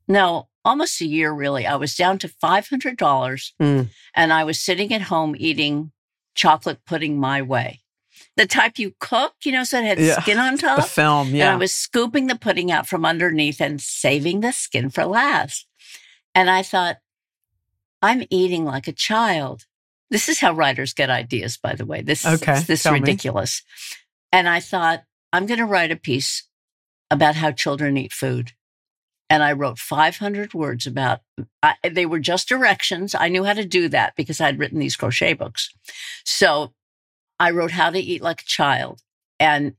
no, 0.08 0.50
almost 0.66 1.00
a 1.02 1.06
year 1.06 1.32
really. 1.32 1.66
I 1.66 1.76
was 1.76 1.96
down 1.96 2.18
to 2.20 2.28
$500 2.28 3.54
Mm. 3.62 3.90
and 4.16 4.34
I 4.34 4.44
was 4.44 4.60
sitting 4.60 4.94
at 4.94 5.04
home 5.04 5.36
eating 5.38 5.92
chocolate 6.36 6.80
pudding 6.86 7.20
my 7.20 7.42
way. 7.42 7.82
The 8.36 8.48
type 8.48 8.80
you 8.80 8.94
cook, 9.00 9.34
you 9.46 9.52
know, 9.52 9.64
so 9.64 9.80
it 9.80 9.86
had 9.86 10.00
Yeah. 10.00 10.20
skin 10.22 10.40
on 10.40 10.58
top. 10.66 10.78
The 10.78 10.84
film, 10.84 11.28
And 11.34 11.44
I 11.44 11.56
was 11.56 11.74
scooping 11.74 12.28
the 12.28 12.36
pudding 12.36 12.72
out 12.72 12.88
from 12.88 13.06
underneath 13.06 13.62
and 13.62 13.80
saving 13.82 14.42
the 14.42 14.52
skin 14.52 14.90
for 14.90 15.06
last. 15.06 15.68
And 16.36 16.50
I 16.50 16.64
thought, 16.64 16.98
I'm 18.04 18.26
eating 18.32 18.66
like 18.66 18.90
a 18.90 18.94
child. 18.94 19.66
This 20.12 20.30
is 20.30 20.42
how 20.42 20.54
writers 20.54 20.94
get 20.94 21.10
ideas, 21.12 21.58
by 21.58 21.76
the 21.76 21.88
way. 21.88 22.04
This 22.04 22.26
Okay, 22.26 22.54
is 22.54 22.68
this 22.68 22.84
tell 22.84 22.94
me. 22.94 23.02
ridiculous. 23.02 23.64
And 24.32 24.50
I 24.50 24.62
thought, 24.62 25.06
I'm 25.34 25.48
going 25.48 25.60
to 25.60 25.66
write 25.66 25.92
a 25.92 25.98
piece 25.98 26.48
about 27.12 27.36
how 27.38 27.52
children 27.52 27.98
eat 27.98 28.14
food. 28.14 28.54
And 29.30 29.44
I 29.44 29.54
wrote 29.54 29.80
500 29.80 30.54
words 30.56 30.88
about, 30.88 31.22
I, 31.64 31.76
they 31.90 32.06
were 32.06 32.20
just 32.20 32.50
directions. 32.50 33.16
I 33.16 33.30
knew 33.30 33.46
how 33.46 33.54
to 33.54 33.66
do 33.66 33.90
that 33.90 34.16
because 34.18 34.42
I'd 34.42 34.60
written 34.60 34.80
these 34.80 34.98
crochet 34.98 35.34
books. 35.34 35.72
So 36.26 36.74
I 37.40 37.52
wrote 37.52 37.72
how 37.72 37.92
to 37.92 38.00
eat 38.00 38.24
like 38.24 38.42
a 38.42 38.46
child 38.48 39.02
and 39.40 39.76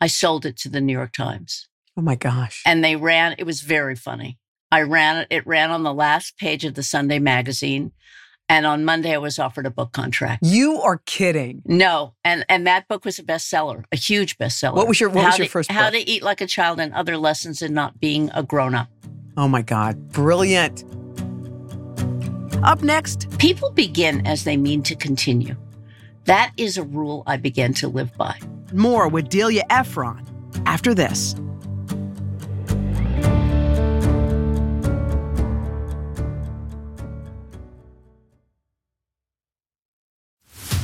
I 0.00 0.08
sold 0.08 0.46
it 0.46 0.56
to 0.58 0.70
the 0.70 0.80
New 0.82 0.94
York 0.94 1.12
Times 1.14 1.68
oh 1.98 2.02
my 2.02 2.16
gosh. 2.16 2.62
and 2.66 2.84
they 2.84 2.96
ran, 2.96 3.36
it 3.38 3.44
was 3.46 3.62
very 3.62 3.96
funny. 3.96 4.38
I 4.70 4.82
ran 4.82 5.16
it, 5.18 5.28
it 5.30 5.46
ran 5.46 5.70
on 5.70 5.82
the 5.82 5.94
last 5.94 6.36
page 6.38 6.64
of 6.64 6.74
the 6.74 6.82
Sunday 6.82 7.18
magazine. 7.18 7.92
And 8.50 8.64
on 8.64 8.82
Monday, 8.84 9.12
I 9.14 9.18
was 9.18 9.38
offered 9.38 9.66
a 9.66 9.70
book 9.70 9.92
contract. 9.92 10.42
You 10.42 10.80
are 10.80 11.02
kidding. 11.04 11.60
No, 11.66 12.14
and 12.24 12.46
and 12.48 12.66
that 12.66 12.88
book 12.88 13.04
was 13.04 13.18
a 13.18 13.22
bestseller, 13.22 13.84
a 13.92 13.96
huge 13.96 14.38
bestseller. 14.38 14.74
What 14.74 14.88
was 14.88 14.98
your- 15.00 15.10
what 15.10 15.20
How 15.24 15.28
was 15.30 15.38
your 15.38 15.46
to- 15.46 15.50
first 15.52 15.70
How 15.70 15.90
to 15.90 15.98
eat 15.98 16.22
like 16.22 16.40
a 16.40 16.46
child 16.46 16.80
and 16.80 16.94
other 16.94 17.18
lessons 17.18 17.60
in 17.60 17.74
not 17.74 18.00
being 18.00 18.30
a 18.34 18.42
grown 18.42 18.74
up. 18.74 18.88
Oh 19.36 19.48
my 19.48 19.60
God. 19.62 20.12
Brilliant. 20.12 20.82
Up 22.62 22.82
next, 22.82 23.28
People 23.38 23.70
begin 23.70 24.26
as 24.26 24.44
they 24.44 24.56
mean 24.56 24.82
to 24.84 24.96
continue. 24.96 25.54
That 26.24 26.52
is 26.56 26.76
a 26.76 26.82
rule 26.82 27.22
I 27.26 27.36
began 27.36 27.72
to 27.74 27.88
live 27.88 28.14
by. 28.16 28.38
more 28.72 29.08
with 29.08 29.28
Delia 29.28 29.62
Ephron 29.70 30.26
after 30.66 30.92
this. 30.94 31.34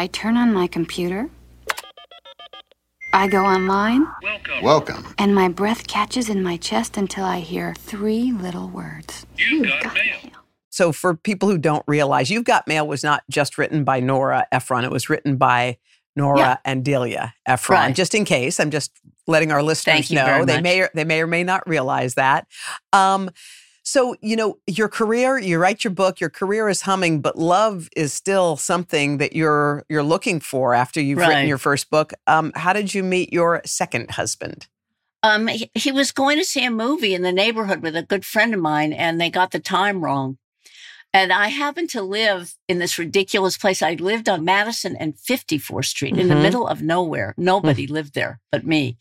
I 0.00 0.06
turn 0.06 0.38
on 0.38 0.54
my 0.54 0.66
computer. 0.66 1.28
I 3.12 3.28
go 3.28 3.44
online, 3.44 4.06
Welcome. 4.22 4.62
Welcome. 4.62 5.14
And 5.18 5.34
my 5.34 5.48
breath 5.48 5.86
catches 5.88 6.30
in 6.30 6.42
my 6.42 6.56
chest 6.56 6.96
until 6.96 7.26
I 7.26 7.40
hear 7.40 7.74
three 7.74 8.32
little 8.32 8.68
words. 8.70 9.26
You 9.36 9.66
got, 9.66 9.92
mail. 9.94 10.30
So, 10.70 10.90
for 10.92 11.14
people 11.14 11.50
who 11.50 11.58
don't 11.58 11.84
realize, 11.86 12.30
You've 12.30 12.46
Got 12.46 12.66
Mail 12.66 12.88
was 12.88 13.04
not 13.04 13.24
just 13.28 13.58
written 13.58 13.84
by 13.84 14.00
Nora 14.00 14.46
Ephron, 14.50 14.84
it 14.86 14.90
was 14.90 15.10
written 15.10 15.36
by 15.36 15.76
Nora 16.16 16.38
Yeah. 16.38 16.56
and 16.64 16.82
Delia 16.82 17.34
Ephron. 17.44 17.78
Right. 17.78 17.94
Just 17.94 18.14
in 18.14 18.24
case, 18.24 18.58
I'm 18.58 18.70
just 18.70 18.92
letting 19.26 19.52
our 19.52 19.62
listeners 19.62 19.96
Thank 19.96 20.10
you 20.10 20.16
know. 20.16 20.24
very 20.24 20.44
they 20.46 20.54
much. 20.54 20.62
may 20.62 20.80
or, 20.80 20.90
they 20.94 21.04
may 21.04 21.20
or 21.20 21.26
may 21.26 21.44
not 21.44 21.68
realize 21.68 22.14
that. 22.14 22.46
Um, 22.94 23.28
so, 23.82 24.14
you 24.20 24.36
know, 24.36 24.58
your 24.66 24.88
career, 24.88 25.38
you 25.38 25.58
write 25.58 25.84
your 25.84 25.92
book, 25.92 26.20
your 26.20 26.30
career 26.30 26.68
is 26.68 26.82
humming, 26.82 27.20
but 27.20 27.38
love 27.38 27.88
is 27.96 28.12
still 28.12 28.56
something 28.56 29.18
that 29.18 29.34
you're 29.34 29.84
you're 29.88 30.02
looking 30.02 30.40
for 30.40 30.74
after 30.74 31.00
you've 31.00 31.18
written 31.18 31.48
your 31.48 31.58
first 31.58 31.90
book. 31.90 32.12
Um, 32.26 32.52
how 32.54 32.72
did 32.72 32.94
you 32.94 33.02
meet 33.02 33.32
your 33.32 33.62
second 33.64 34.12
husband? 34.12 34.66
Um, 35.22 35.48
he, 35.48 35.70
he 35.74 35.92
was 35.92 36.12
going 36.12 36.38
to 36.38 36.44
see 36.44 36.64
a 36.64 36.70
movie 36.70 37.14
in 37.14 37.22
the 37.22 37.32
neighborhood 37.32 37.82
with 37.82 37.94
a 37.96 38.02
good 38.02 38.24
friend 38.24 38.54
of 38.54 38.60
mine, 38.60 38.92
and 38.92 39.20
they 39.20 39.30
got 39.30 39.50
the 39.50 39.60
time 39.60 40.02
wrong. 40.02 40.38
And 41.12 41.32
I 41.32 41.48
happened 41.48 41.90
to 41.90 42.02
live 42.02 42.54
in 42.68 42.78
this 42.78 42.98
ridiculous 42.98 43.58
place. 43.58 43.82
I 43.82 43.94
lived 43.94 44.28
on 44.28 44.44
Madison 44.44 44.94
and 44.96 45.16
54th 45.16 45.86
Street 45.86 46.16
in 46.16 46.28
the 46.28 46.36
Mhm. 46.36 46.42
middle 46.42 46.68
of 46.68 46.82
nowhere. 46.82 47.34
Nobody 47.36 47.86
lived 47.86 48.14
there 48.14 48.40
but 48.52 48.64
me. 48.64 48.96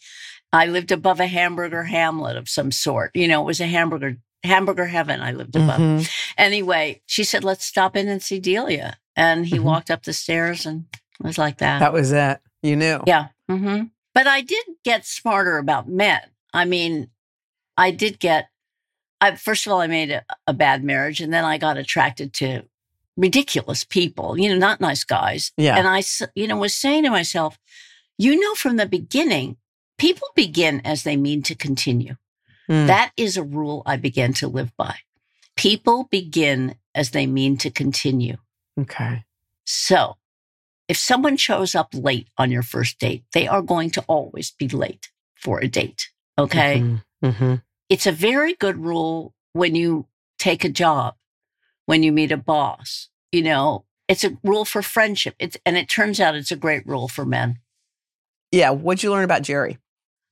I 0.51 0.65
lived 0.65 0.91
above 0.91 1.19
a 1.19 1.27
hamburger 1.27 1.83
hamlet 1.83 2.35
of 2.35 2.49
some 2.49 2.71
sort. 2.71 3.11
You 3.13 3.27
know, 3.27 3.41
it 3.41 3.45
was 3.45 3.61
a 3.61 3.67
hamburger 3.67 4.17
hamburger 4.43 4.85
heaven 4.87 5.21
I 5.21 5.31
lived 5.31 5.55
above. 5.55 5.79
Mhm. 5.79 6.09
Anyway, 6.37 7.01
she 7.05 7.23
said, 7.23 7.43
"Let's 7.43 7.65
stop 7.65 7.95
in 7.95 8.07
and 8.07 8.21
see 8.21 8.39
Delia." 8.39 8.97
And 9.15 9.45
he 9.45 9.57
Mhm. 9.57 9.63
walked 9.63 9.91
up 9.91 10.03
the 10.03 10.13
stairs, 10.13 10.65
and 10.65 10.85
it 11.19 11.25
was 11.25 11.37
like 11.37 11.57
that. 11.57 11.79
That 11.79 11.93
was 11.93 12.11
it. 12.11 12.39
You 12.63 12.75
knew. 12.75 13.01
Yeah. 13.05 13.27
hmm 13.47 13.83
But 14.13 14.27
I 14.27 14.41
did 14.41 14.65
get 14.83 15.05
smarter 15.05 15.57
about 15.57 15.87
men. 15.89 16.21
I 16.53 16.65
mean, 16.65 17.09
I 17.77 17.91
did 17.91 18.19
get, 18.19 18.49
I, 19.21 19.35
first 19.35 19.65
of 19.65 19.71
all, 19.73 19.79
I 19.81 19.87
made 19.87 20.11
a, 20.11 20.23
a 20.47 20.53
bad 20.53 20.83
marriage 20.83 21.21
and 21.21 21.33
then 21.33 21.45
I 21.45 21.57
got 21.57 21.77
attracted 21.77 22.33
to 22.35 22.63
ridiculous 23.17 23.83
people, 23.83 24.37
you 24.37 24.49
know, 24.49 24.57
not 24.57 24.81
nice 24.81 25.03
guys. 25.03 25.51
Yeah. 25.57 25.77
And 25.77 25.87
I, 25.87 26.03
you 26.35 26.47
know, 26.47 26.57
was 26.57 26.73
saying 26.73 27.03
to 27.03 27.09
myself, 27.09 27.57
you 28.17 28.39
know, 28.39 28.55
from 28.55 28.77
the 28.77 28.85
beginning, 28.85 29.57
people 29.97 30.27
begin 30.35 30.81
as 30.85 31.03
they 31.03 31.15
mean 31.17 31.41
to 31.43 31.55
continue. 31.55 32.15
Mm. 32.69 32.87
That 32.87 33.11
is 33.17 33.35
a 33.35 33.43
rule 33.43 33.81
I 33.85 33.97
began 33.97 34.33
to 34.33 34.47
live 34.47 34.71
by. 34.77 34.95
People 35.55 36.07
begin 36.11 36.75
as 36.93 37.11
they 37.11 37.25
mean 37.25 37.57
to 37.57 37.69
continue. 37.69 38.37
Okay. 38.79 39.25
So 39.65 40.15
if 40.87 40.97
someone 40.97 41.37
shows 41.37 41.75
up 41.75 41.89
late 41.93 42.27
on 42.37 42.51
your 42.51 42.63
first 42.63 42.99
date, 42.99 43.23
they 43.33 43.47
are 43.47 43.61
going 43.61 43.91
to 43.91 44.01
always 44.07 44.51
be 44.51 44.67
late 44.67 45.09
for 45.35 45.59
a 45.59 45.67
date. 45.67 46.09
Okay. 46.37 46.79
Mm-hmm. 46.79 47.27
Mm-hmm. 47.27 47.55
It's 47.89 48.07
a 48.07 48.11
very 48.11 48.53
good 48.53 48.77
rule 48.77 49.33
when 49.53 49.75
you 49.75 50.07
take 50.37 50.63
a 50.63 50.69
job, 50.69 51.15
when 51.85 52.03
you 52.03 52.11
meet 52.11 52.31
a 52.31 52.37
boss, 52.37 53.09
you 53.31 53.41
know, 53.41 53.85
it's 54.07 54.23
a 54.23 54.37
rule 54.43 54.65
for 54.65 54.81
friendship. 54.81 55.35
It's, 55.39 55.57
and 55.65 55.77
it 55.77 55.89
turns 55.89 56.19
out 56.19 56.35
it's 56.35 56.51
a 56.51 56.55
great 56.55 56.85
rule 56.87 57.07
for 57.07 57.25
men. 57.25 57.59
Yeah. 58.51 58.71
What'd 58.71 59.03
you 59.03 59.11
learn 59.11 59.23
about 59.23 59.43
Jerry? 59.43 59.77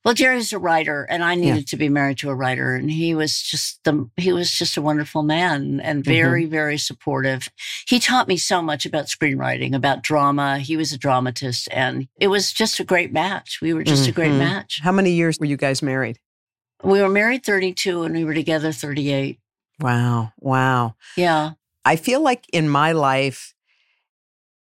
Well, 0.07 0.13
Jerry's 0.13 0.53
a 0.53 0.57
writer, 0.57 1.03
and 1.09 1.21
I 1.21 1.35
needed 1.35 1.57
yeah. 1.57 1.65
to 1.67 1.75
be 1.75 1.89
married 1.89 2.19
to 2.19 2.29
a 2.29 2.33
writer, 2.33 2.75
and 2.75 2.89
he 2.89 3.13
was 3.13 3.41
just 3.41 3.83
the 3.83 4.09
he 4.15 4.31
was 4.31 4.49
just 4.49 4.77
a 4.77 4.81
wonderful 4.81 5.21
man 5.21 5.81
and 5.81 6.01
very 6.01 6.43
mm-hmm. 6.43 6.51
very 6.51 6.77
supportive. 6.77 7.49
He 7.85 7.99
taught 7.99 8.29
me 8.29 8.37
so 8.37 8.61
much 8.61 8.85
about 8.85 9.07
screenwriting, 9.07 9.75
about 9.75 10.03
drama. 10.03 10.59
He 10.59 10.77
was 10.77 10.93
a 10.93 10.97
dramatist, 10.97 11.67
and 11.73 12.07
it 12.15 12.29
was 12.29 12.53
just 12.53 12.79
a 12.79 12.85
great 12.85 13.11
match. 13.11 13.59
We 13.61 13.73
were 13.73 13.83
just 13.83 14.03
mm-hmm. 14.03 14.11
a 14.11 14.13
great 14.13 14.29
mm-hmm. 14.29 14.39
match. 14.39 14.79
How 14.81 14.93
many 14.93 15.11
years 15.11 15.39
were 15.41 15.45
you 15.45 15.57
guys 15.57 15.81
married? 15.81 16.19
We 16.81 17.01
were 17.01 17.09
married 17.09 17.43
thirty 17.43 17.73
two, 17.73 18.03
and 18.03 18.15
we 18.15 18.23
were 18.23 18.33
together 18.33 18.71
thirty 18.71 19.11
eight. 19.11 19.41
Wow! 19.81 20.31
Wow! 20.39 20.95
Yeah. 21.17 21.51
I 21.83 21.97
feel 21.97 22.21
like 22.21 22.45
in 22.53 22.69
my 22.69 22.93
life, 22.93 23.53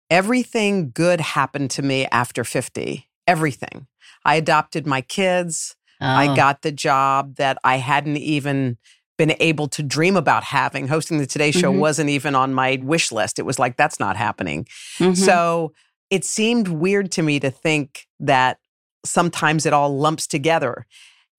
everything 0.07 0.91
good 0.91 1.19
happened 1.19 1.71
to 1.71 1.81
me 1.81 2.05
after 2.12 2.43
fifty. 2.43 3.07
Everything 3.31 3.88
I 4.25 4.35
adopted 4.35 4.85
my 4.85 5.01
kids. 5.01 5.75
Oh. 6.00 6.05
I 6.05 6.35
got 6.35 6.61
the 6.61 6.71
job 6.71 7.35
that 7.35 7.57
I 7.63 7.77
hadn't 7.77 8.17
even 8.17 8.77
been 9.17 9.35
able 9.39 9.67
to 9.67 9.83
dream 9.83 10.15
about 10.17 10.43
having. 10.43 10.88
Hosting 10.88 11.19
the 11.19 11.27
Today 11.27 11.51
Show 11.51 11.71
mm-hmm. 11.71 11.79
wasn't 11.79 12.09
even 12.09 12.33
on 12.33 12.53
my 12.53 12.79
wish 12.81 13.11
list. 13.11 13.38
It 13.38 13.45
was 13.45 13.59
like, 13.59 13.77
that's 13.77 14.00
not 14.00 14.17
happening. 14.17 14.65
Mm-hmm. 14.97 15.13
So 15.13 15.73
it 16.09 16.25
seemed 16.25 16.67
weird 16.67 17.11
to 17.13 17.21
me 17.21 17.39
to 17.39 17.51
think 17.51 18.07
that 18.19 18.57
sometimes 19.05 19.65
it 19.65 19.73
all 19.73 19.95
lumps 19.95 20.25
together. 20.25 20.88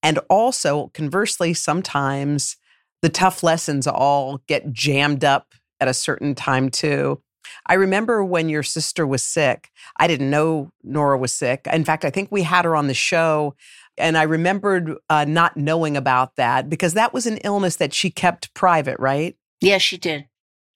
And 0.01 0.19
also, 0.29 0.91
conversely, 0.93 1.53
sometimes 1.53 2.55
the 3.01 3.09
tough 3.09 3.43
lessons 3.43 3.85
all 3.85 4.39
get 4.47 4.71
jammed 4.71 5.25
up 5.25 5.53
at 5.81 5.87
a 5.89 5.93
certain 5.93 6.35
time 6.35 6.69
too. 6.69 7.21
I 7.65 7.75
remember 7.75 8.23
when 8.23 8.49
your 8.49 8.63
sister 8.63 9.05
was 9.05 9.23
sick. 9.23 9.71
I 9.97 10.07
didn't 10.07 10.29
know 10.29 10.71
Nora 10.83 11.17
was 11.17 11.31
sick. 11.31 11.67
In 11.71 11.85
fact, 11.85 12.05
I 12.05 12.09
think 12.09 12.31
we 12.31 12.43
had 12.43 12.65
her 12.65 12.75
on 12.75 12.87
the 12.87 12.93
show. 12.93 13.55
And 13.97 14.17
I 14.17 14.23
remembered 14.23 14.95
uh, 15.09 15.25
not 15.25 15.55
knowing 15.55 15.95
about 15.95 16.35
that 16.37 16.69
because 16.69 16.93
that 16.95 17.13
was 17.13 17.27
an 17.27 17.37
illness 17.37 17.75
that 17.75 17.93
she 17.93 18.09
kept 18.09 18.53
private, 18.53 18.99
right? 18.99 19.35
Yes, 19.61 19.81
she 19.81 19.97
did. 19.97 20.25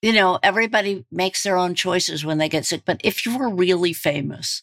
You 0.01 0.13
know, 0.13 0.39
everybody 0.43 1.05
makes 1.11 1.41
their 1.43 1.57
own 1.57 1.73
choices 1.73 2.23
when 2.23 2.37
they 2.37 2.49
get 2.49 2.65
sick. 2.65 2.83
But 2.85 3.01
if 3.03 3.25
you 3.25 3.41
are 3.41 3.53
really 3.53 3.93
famous 3.93 4.61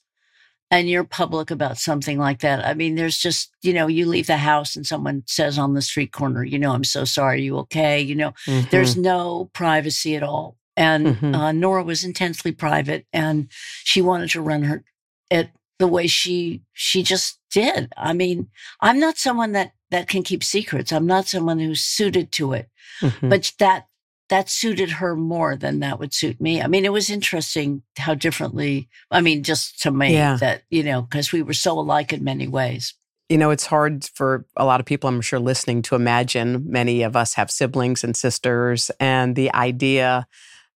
and 0.71 0.89
you're 0.89 1.05
public 1.05 1.51
about 1.51 1.79
something 1.79 2.19
like 2.19 2.41
that, 2.41 2.65
I 2.65 2.75
mean, 2.75 2.95
there's 2.95 3.19
just, 3.19 3.51
you 3.63 3.73
know, 3.73 3.89
you 3.89 4.07
leave 4.07 4.29
the 4.29 4.37
house 4.37 4.77
and 4.77 4.87
someone 4.87 5.25
says 5.27 5.59
on 5.59 5.75
the 5.75 5.83
street 5.83 6.13
corner, 6.13 6.45
you 6.45 6.59
know, 6.59 6.71
I'm 6.71 6.85
so 6.85 7.05
sorry, 7.05 7.43
you 7.43 7.59
okay? 7.59 8.01
You 8.01 8.15
know, 8.15 8.31
mm-hmm. 8.47 8.69
there's 8.71 8.97
no 8.97 9.51
privacy 9.53 10.15
at 10.15 10.23
all. 10.23 10.57
And 10.77 11.07
mm-hmm. 11.07 11.35
uh, 11.35 11.53
Nora 11.53 11.85
was 11.85 12.05
intensely 12.05 12.53
private, 12.53 13.07
and 13.13 13.49
she 13.85 14.03
wanted 14.03 14.31
to 14.31 14.41
run 14.41 14.65
her 14.65 14.85
it 15.31 15.51
the 15.79 15.87
way 15.89 16.07
she 16.07 16.63
she 16.73 17.03
just 17.03 17.39
did. 17.51 17.93
I 17.97 18.13
mean, 18.13 18.49
I'm 18.81 18.99
not 18.99 19.19
someone 19.19 19.53
that 19.53 19.73
that 19.91 20.09
can 20.09 20.23
keep 20.23 20.43
secrets. 20.43 20.93
I'm 20.93 21.07
not 21.07 21.27
someone 21.27 21.59
who's 21.59 21.85
suited 21.85 22.33
to 22.33 22.53
it, 22.53 22.69
mm-hmm. 23.01 23.29
but 23.29 23.53
that 23.59 23.87
that 24.31 24.49
suited 24.49 24.91
her 24.91 25.15
more 25.15 25.55
than 25.57 25.81
that 25.81 25.99
would 25.99 26.15
suit 26.15 26.41
me. 26.41 26.63
I 26.63 26.67
mean, 26.67 26.85
it 26.85 26.93
was 26.93 27.11
interesting 27.11 27.83
how 27.99 28.15
differently. 28.15 28.89
I 29.11 29.21
mean, 29.21 29.43
just 29.43 29.81
to 29.83 29.91
me 29.91 30.15
yeah. 30.15 30.37
that 30.41 30.63
you 30.71 30.83
know 30.83 31.03
because 31.03 31.33
we 31.33 31.43
were 31.43 31.55
so 31.55 31.79
alike 31.79 32.13
in 32.13 32.25
many 32.25 32.49
ways. 32.49 32.95
You 33.29 33.39
know, 33.39 33.51
it's 33.51 33.67
hard 33.67 34.05
for 34.15 34.45
a 34.55 34.67
lot 34.67 34.81
of 34.81 34.87
people, 34.87 35.09
I'm 35.09 35.23
sure, 35.23 35.39
listening 35.39 35.81
to 35.83 35.95
imagine. 35.95 36.71
Many 36.71 37.03
of 37.03 37.17
us 37.17 37.35
have 37.35 37.51
siblings 37.51 38.05
and 38.05 38.15
sisters, 38.15 38.91
and 39.01 39.35
the 39.35 39.53
idea 39.55 40.27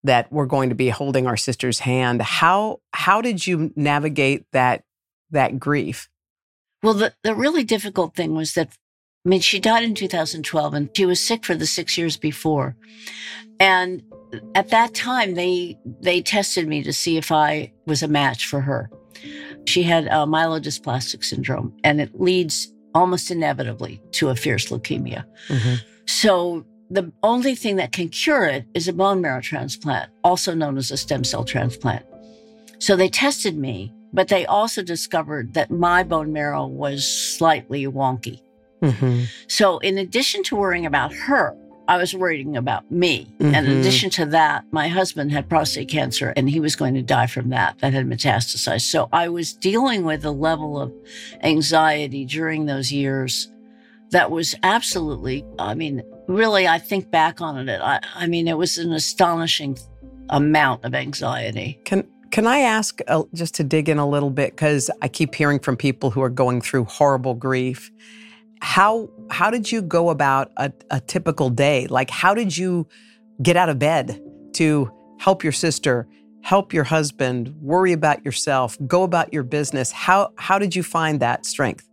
that 0.03 0.31
we're 0.31 0.45
going 0.45 0.69
to 0.69 0.75
be 0.75 0.89
holding 0.89 1.27
our 1.27 1.37
sister's 1.37 1.79
hand. 1.79 2.21
How 2.21 2.79
how 2.93 3.21
did 3.21 3.45
you 3.45 3.71
navigate 3.75 4.45
that 4.53 4.83
that 5.31 5.59
grief? 5.59 6.09
Well, 6.81 6.93
the, 6.93 7.13
the 7.23 7.35
really 7.35 7.63
difficult 7.63 8.15
thing 8.15 8.33
was 8.33 8.53
that 8.53 8.69
I 9.25 9.29
mean, 9.29 9.41
she 9.41 9.59
died 9.59 9.83
in 9.83 9.95
2012 9.95 10.73
and 10.73 10.89
she 10.95 11.05
was 11.05 11.19
sick 11.19 11.45
for 11.45 11.53
the 11.53 11.65
six 11.65 11.97
years 11.97 12.15
before. 12.15 12.75
And 13.59 14.01
at 14.55 14.69
that 14.69 14.93
time, 14.93 15.35
they, 15.35 15.77
they 16.01 16.21
tested 16.21 16.67
me 16.67 16.83
to 16.83 16.93
see 16.93 17.17
if 17.17 17.31
I 17.31 17.73
was 17.85 18.01
a 18.01 18.07
match 18.07 18.47
for 18.47 18.61
her. 18.61 18.89
She 19.65 19.83
had 19.83 20.07
uh, 20.07 20.25
myelodysplastic 20.25 21.23
syndrome 21.25 21.75
and 21.83 21.99
it 21.99 22.19
leads 22.19 22.73
almost 22.95 23.29
inevitably 23.29 24.01
to 24.11 24.29
a 24.29 24.35
fierce 24.35 24.69
leukemia. 24.69 25.25
Mm-hmm. 25.49 25.75
So 26.05 26.65
the 26.89 27.11
only 27.23 27.55
thing 27.55 27.75
that 27.75 27.91
can 27.91 28.09
cure 28.09 28.45
it 28.45 28.65
is 28.73 28.87
a 28.87 28.93
bone 28.93 29.21
marrow 29.21 29.41
transplant, 29.41 30.09
also 30.23 30.53
known 30.53 30.77
as 30.77 30.91
a 30.91 30.97
stem 30.97 31.23
cell 31.23 31.43
transplant. 31.43 32.05
So 32.79 32.95
they 32.95 33.09
tested 33.09 33.57
me, 33.57 33.93
but 34.13 34.29
they 34.29 34.45
also 34.45 34.81
discovered 34.81 35.53
that 35.53 35.69
my 35.69 36.03
bone 36.03 36.33
marrow 36.33 36.65
was 36.65 37.07
slightly 37.07 37.85
wonky. 37.85 38.41
Mm-hmm. 38.81 39.25
So, 39.47 39.79
in 39.79 39.97
addition 39.97 40.41
to 40.43 40.55
worrying 40.55 40.85
about 40.85 41.13
her, 41.13 41.53
I 41.89 41.97
was 41.97 42.15
worrying 42.15 42.55
about 42.55 42.89
me. 42.91 43.25
Mm-hmm. 43.39 43.55
And 43.55 43.65
in 43.65 43.71
mm-hmm. 43.71 43.81
addition 43.81 44.09
to 44.11 44.25
that, 44.27 44.63
my 44.71 44.87
husband 44.87 45.31
had 45.31 45.49
prostate 45.49 45.89
cancer 45.89 46.33
and 46.37 46.49
he 46.49 46.59
was 46.59 46.75
going 46.75 46.93
to 46.93 47.01
die 47.01 47.27
from 47.27 47.49
that. 47.49 47.79
That 47.79 47.93
had 47.93 48.07
metastasized. 48.07 48.89
So 48.89 49.09
I 49.11 49.27
was 49.27 49.53
dealing 49.53 50.05
with 50.05 50.23
a 50.23 50.31
level 50.31 50.79
of 50.79 50.93
anxiety 51.41 52.25
during 52.25 52.67
those 52.67 52.91
years 52.91 53.49
that 54.11 54.31
was 54.31 54.55
absolutely, 54.63 55.45
I 55.57 55.73
mean, 55.73 56.03
really, 56.29 56.67
I 56.67 56.77
think 56.77 57.11
back 57.11 57.41
on 57.41 57.67
it, 57.67 57.81
I, 57.81 57.99
I 58.15 58.27
mean, 58.27 58.47
it 58.47 58.57
was 58.57 58.77
an 58.77 58.93
astonishing 58.93 59.77
amount 60.29 60.85
of 60.85 60.93
anxiety. 60.93 61.79
Can 61.83 62.07
can 62.31 62.45
I 62.45 62.59
ask 62.59 63.01
uh, 63.07 63.23
just 63.33 63.55
to 63.55 63.63
dig 63.63 63.89
in 63.89 63.97
a 63.97 64.07
little 64.07 64.29
bit 64.29 64.51
because 64.51 64.91
I 65.01 65.07
keep 65.07 65.33
hearing 65.33 65.57
from 65.59 65.75
people 65.75 66.11
who 66.11 66.21
are 66.21 66.29
going 66.29 66.61
through 66.61 66.85
horrible 66.85 67.33
grief. 67.33 67.91
How 68.61 69.09
how 69.31 69.49
did 69.49 69.71
you 69.71 69.81
go 69.81 70.11
about 70.11 70.51
a, 70.57 70.71
a 70.91 71.01
typical 71.01 71.49
day? 71.49 71.87
Like, 71.87 72.11
how 72.11 72.35
did 72.35 72.55
you 72.55 72.87
get 73.41 73.57
out 73.57 73.69
of 73.69 73.79
bed 73.79 74.21
to 74.53 74.91
help 75.19 75.43
your 75.43 75.53
sister, 75.53 76.07
help 76.43 76.71
your 76.71 76.83
husband, 76.83 77.55
worry 77.59 77.93
about 77.93 78.23
yourself, 78.23 78.77
go 78.85 79.01
about 79.01 79.33
your 79.33 79.43
business? 79.43 79.91
How 79.91 80.31
how 80.37 80.59
did 80.59 80.75
you 80.75 80.83
find 80.83 81.19
that 81.21 81.47
strength? 81.47 81.89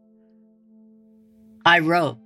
I 1.65 1.79
wrote. 1.79 2.19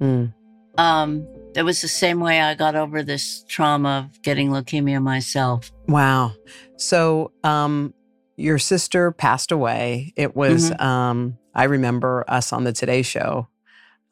Mm. 0.00 0.32
Um, 0.78 1.26
it 1.54 1.62
was 1.62 1.80
the 1.80 1.88
same 1.88 2.20
way 2.20 2.40
I 2.40 2.54
got 2.54 2.74
over 2.74 3.02
this 3.02 3.44
trauma 3.48 4.10
of 4.12 4.22
getting 4.22 4.50
leukemia 4.50 5.02
myself. 5.02 5.72
Wow. 5.88 6.34
So, 6.76 7.32
um, 7.42 7.94
your 8.36 8.58
sister 8.58 9.12
passed 9.12 9.50
away. 9.50 10.12
It 10.16 10.36
was, 10.36 10.70
mm-hmm. 10.70 10.82
um, 10.82 11.38
I 11.54 11.64
remember 11.64 12.24
us 12.28 12.52
on 12.52 12.64
the 12.64 12.72
Today 12.72 13.00
Show 13.00 13.48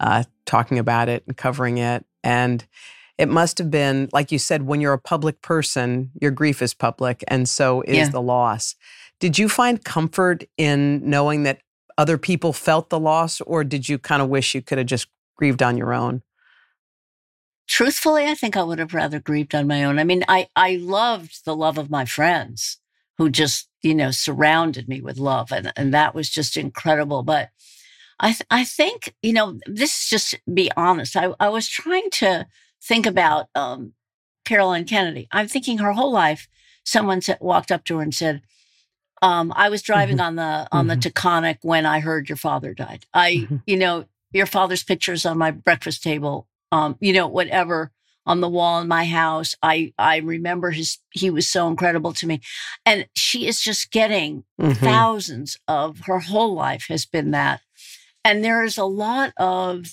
uh, 0.00 0.24
talking 0.46 0.79
about 0.79 1.11
it 1.11 1.24
and 1.27 1.37
covering 1.37 1.79
it. 1.79 2.07
And 2.22 2.66
it 3.18 3.29
must 3.29 3.59
have 3.59 3.70
been, 3.70 4.09
like 4.12 4.33
you 4.33 4.38
said, 4.38 4.62
when 4.62 4.81
you're 4.81 4.94
a 4.94 4.98
public 4.98 5.42
person, 5.42 6.11
your 6.20 6.31
grief 6.31 6.62
is 6.62 6.74
public, 6.74 7.22
and 7.29 7.48
so 7.48 7.83
is 7.83 7.96
yeah. 7.96 8.09
the 8.09 8.22
loss. 8.22 8.74
Did 9.20 9.38
you 9.38 9.48
find 9.48 9.85
comfort 9.85 10.44
in 10.57 11.09
knowing 11.09 11.44
that 11.44 11.61
other 11.96 12.18
people 12.18 12.53
felt 12.53 12.90
the 12.90 12.98
loss, 12.98 13.40
or 13.42 13.62
did 13.62 13.88
you 13.88 13.98
kind 13.98 14.20
of 14.20 14.29
wish 14.29 14.55
you 14.55 14.62
could 14.62 14.79
have 14.79 14.87
just 14.87 15.07
grieved 15.37 15.62
on 15.62 15.77
your 15.77 15.92
own? 15.92 16.22
Truthfully, 17.66 18.27
I 18.27 18.35
think 18.35 18.57
I 18.57 18.62
would 18.62 18.79
have 18.79 18.94
rather 18.94 19.20
grieved 19.20 19.55
on 19.55 19.66
my 19.66 19.85
own. 19.85 19.98
I 19.98 20.05
mean, 20.05 20.24
I, 20.29 20.48
I 20.57 20.77
loved 20.77 21.44
the 21.44 21.57
love 21.57 21.79
of 21.79 21.90
my 21.90 22.05
friends 22.05 22.79
who 23.18 23.31
just, 23.31 23.68
you 23.83 23.94
know, 23.94 24.11
surrounded 24.11 24.88
me 24.88 25.00
with 25.00 25.18
love. 25.18 25.53
And, 25.53 25.72
and 25.77 25.94
that 25.94 26.14
was 26.14 26.29
just 26.29 26.57
incredible. 26.57 27.22
But 27.22 27.50
I, 28.18 28.29
th- 28.29 28.46
I 28.50 28.64
think, 28.64 29.14
you 29.22 29.33
know, 29.33 29.59
this 29.66 30.03
is 30.03 30.09
just 30.09 30.40
be 30.53 30.70
honest. 30.77 31.16
I, 31.16 31.35
I 31.40 31.48
was 31.48 31.68
trying 31.68 32.11
to 32.12 32.46
think 32.83 33.07
about 33.07 33.48
um, 33.55 33.92
Caroline 34.44 34.85
Kennedy. 34.85 35.29
I'm 35.33 35.48
thinking 35.48 35.79
her 35.79 35.92
whole 35.92 36.12
life, 36.12 36.48
someone 36.85 37.20
said, 37.20 37.38
walked 37.40 37.72
up 37.72 37.85
to 37.85 37.96
her 37.96 38.03
and 38.03 38.14
said, 38.14 38.42
um, 39.22 39.53
I 39.57 39.70
was 39.70 39.81
driving 39.81 40.18
mm-hmm. 40.18 40.27
on 40.27 40.37
the 40.37 40.68
on 40.70 40.87
mm-hmm. 40.87 41.00
the 41.00 41.11
Taconic 41.11 41.59
when 41.62 41.87
I 41.87 42.00
heard 42.00 42.29
your 42.29 42.37
father 42.37 42.74
died. 42.74 43.07
I, 43.14 43.33
mm-hmm. 43.33 43.57
you 43.66 43.79
know, 43.79 44.05
your 44.33 44.46
father's 44.46 44.83
pictures 44.83 45.24
on 45.24 45.38
my 45.38 45.50
breakfast 45.50 46.03
table 46.03 46.46
um, 46.74 46.96
you 47.00 47.12
know, 47.12 47.28
whatever 47.28 47.92
on 48.26 48.40
the 48.40 48.48
wall 48.48 48.80
in 48.80 48.88
my 48.88 49.04
house. 49.04 49.54
I 49.62 49.92
I 49.96 50.18
remember 50.18 50.72
his 50.72 50.98
he 51.12 51.30
was 51.30 51.48
so 51.48 51.68
incredible 51.68 52.12
to 52.14 52.26
me. 52.26 52.40
And 52.84 53.06
she 53.14 53.46
is 53.46 53.60
just 53.60 53.92
getting 53.92 54.44
mm-hmm. 54.60 54.72
thousands 54.72 55.56
of 55.68 56.00
her 56.06 56.18
whole 56.18 56.54
life 56.54 56.87
has 56.88 57.06
been 57.06 57.30
that. 57.30 57.60
And 58.24 58.42
there 58.42 58.64
is 58.64 58.76
a 58.76 58.84
lot 58.84 59.32
of 59.37 59.87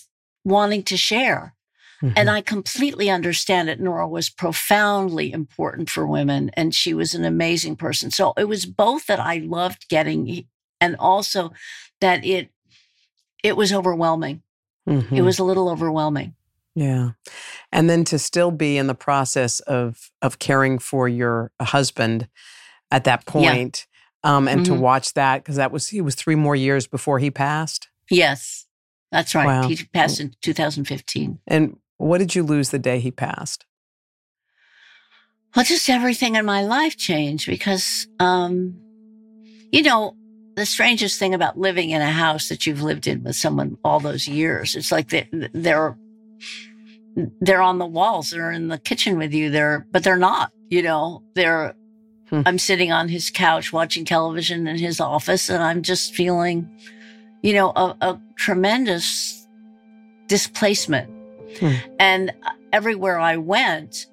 wanting 0.44 0.84
to 0.84 0.98
share. 0.98 1.54
Mm-hmm. 2.02 2.14
And 2.18 2.32
I 2.32 2.42
completely 2.42 3.12
understand 3.12 3.70
it. 3.70 3.80
Nora 3.80 4.08
was 4.08 4.32
profoundly 4.32 5.32
important 5.32 5.88
for 5.88 6.08
women 6.08 6.50
and 6.56 6.74
she 6.74 6.96
was 6.96 7.14
an 7.14 7.26
amazing 7.26 7.76
person. 7.76 8.10
So 8.10 8.34
it 8.38 8.46
was 8.46 8.66
both 8.66 9.06
that 9.06 9.20
I 9.20 9.38
loved 9.38 9.88
getting 9.88 10.48
and 10.80 10.96
also 10.98 11.54
that 12.00 12.26
it 12.26 12.50
it 13.44 13.56
was 13.56 13.72
overwhelming. 13.72 14.42
Mm-hmm. 14.90 15.16
It 15.16 15.22
was 15.22 15.38
a 15.38 15.44
little 15.44 15.70
overwhelming. 15.70 16.34
Yeah. 16.76 17.12
And 17.72 17.90
then 17.90 18.04
to 18.06 18.20
still 18.20 18.52
be 18.52 18.78
in 18.78 18.88
the 18.88 18.96
process 18.96 19.60
of 19.62 20.12
of 20.22 20.40
caring 20.40 20.80
for 20.80 21.08
your 21.08 21.52
husband 21.62 22.28
at 22.90 23.04
that 23.06 23.26
point, 23.26 23.88
yeah. 24.24 24.38
um, 24.38 24.48
and 24.48 24.62
mm-hmm. 24.62 24.74
to 24.74 24.80
watch 24.80 25.14
that 25.14 25.44
because 25.44 25.58
that 25.58 25.72
was 25.72 25.90
he 25.90 26.02
was 26.02 26.16
three 26.16 26.36
more 26.36 26.56
years 26.56 26.88
before 26.88 27.20
he 27.20 27.32
passed. 27.32 27.90
Yes, 28.10 28.66
that's 29.12 29.36
right. 29.36 29.46
Wow. 29.46 29.68
He 29.68 29.78
passed 29.94 30.20
in 30.20 30.34
2015. 30.42 31.40
And 31.48 31.78
what 31.98 32.18
did 32.18 32.36
you 32.36 32.44
lose 32.44 32.70
the 32.70 32.80
day 32.80 33.00
he 33.00 33.12
passed? 33.12 33.66
Well, 35.56 35.66
just 35.66 35.90
everything 35.90 36.36
in 36.36 36.46
my 36.46 36.64
life 36.64 36.98
changed 36.98 37.46
because, 37.46 38.08
um, 38.20 38.76
you 39.72 39.84
know, 39.84 40.16
the 40.56 40.66
strangest 40.66 41.20
thing 41.20 41.34
about 41.34 41.58
living 41.58 41.90
in 41.90 42.02
a 42.02 42.12
house 42.12 42.50
that 42.50 42.66
you've 42.66 42.82
lived 42.82 43.06
in 43.06 43.24
with 43.24 43.36
someone 43.36 43.78
all 43.84 44.00
those 44.00 44.28
years, 44.28 44.76
it's 44.76 44.92
like 44.92 45.10
they're, 45.10 45.28
they're, 45.54 45.98
they're 47.42 47.62
on 47.62 47.78
the 47.78 47.86
walls, 47.86 48.32
they're 48.32 48.52
in 48.52 48.68
the 48.68 48.78
kitchen 48.78 49.18
with 49.18 49.34
you, 49.34 49.50
they're, 49.50 49.86
but 49.92 50.04
they're 50.04 50.18
not, 50.18 50.52
you 50.70 50.82
know, 50.82 51.24
they're, 51.36 51.76
hmm. 52.30 52.42
I'm 52.46 52.60
sitting 52.60 52.92
on 52.92 53.10
his 53.10 53.30
couch 53.30 53.74
watching 53.74 54.06
television 54.06 54.68
in 54.68 54.78
his 54.78 55.00
office 55.00 55.50
and 55.50 55.62
I'm 55.62 55.82
just 55.82 56.16
feeling, 56.16 56.70
you 57.42 57.54
know, 57.54 57.72
a, 57.76 57.96
a 58.02 58.22
tremendous 58.38 59.48
displacement 60.28 61.10
Hmm. 61.60 61.74
And 62.00 62.34
everywhere 62.72 63.20
I 63.20 63.38
went, 63.38 64.08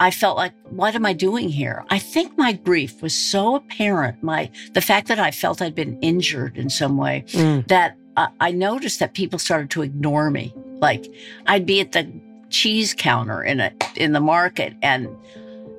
I 0.00 0.10
felt 0.10 0.36
like, 0.36 0.52
what 0.70 0.94
am 0.94 1.04
I 1.04 1.12
doing 1.12 1.48
here? 1.48 1.84
I 1.90 1.98
think 1.98 2.36
my 2.38 2.52
grief 2.52 3.02
was 3.02 3.14
so 3.14 3.56
apparent. 3.56 4.22
My, 4.22 4.50
the 4.74 4.80
fact 4.80 5.08
that 5.08 5.18
I 5.18 5.30
felt 5.30 5.60
I'd 5.60 5.74
been 5.74 5.98
injured 6.00 6.56
in 6.56 6.70
some 6.70 6.96
way 6.96 7.24
mm. 7.28 7.66
that 7.66 7.96
I, 8.16 8.28
I 8.38 8.50
noticed 8.52 9.00
that 9.00 9.14
people 9.14 9.38
started 9.38 9.70
to 9.70 9.82
ignore 9.82 10.30
me. 10.30 10.54
Like 10.80 11.06
I'd 11.46 11.66
be 11.66 11.80
at 11.80 11.92
the 11.92 12.10
cheese 12.50 12.94
counter 12.94 13.42
in 13.42 13.60
a, 13.60 13.72
in 13.96 14.12
the 14.12 14.20
market 14.20 14.74
and 14.82 15.08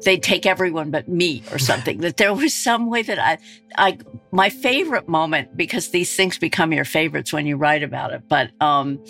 they'd 0.06 0.24
take 0.24 0.46
everyone 0.46 0.92
but 0.92 1.08
me 1.08 1.44
or 1.52 1.60
something 1.60 2.00
that 2.00 2.18
there 2.18 2.34
was 2.34 2.54
some 2.54 2.90
way 2.90 3.02
that 3.02 3.20
I, 3.20 3.38
I, 3.78 3.98
my 4.32 4.50
favorite 4.50 5.08
moment 5.08 5.56
because 5.58 5.90
these 5.90 6.16
things 6.16 6.38
become 6.38 6.74
your 6.74 6.86
favorites 6.86 7.34
when 7.34 7.46
you 7.46 7.58
write 7.58 7.84
about 7.84 8.14
it. 8.14 8.24
But, 8.28 8.52
um, 8.62 9.04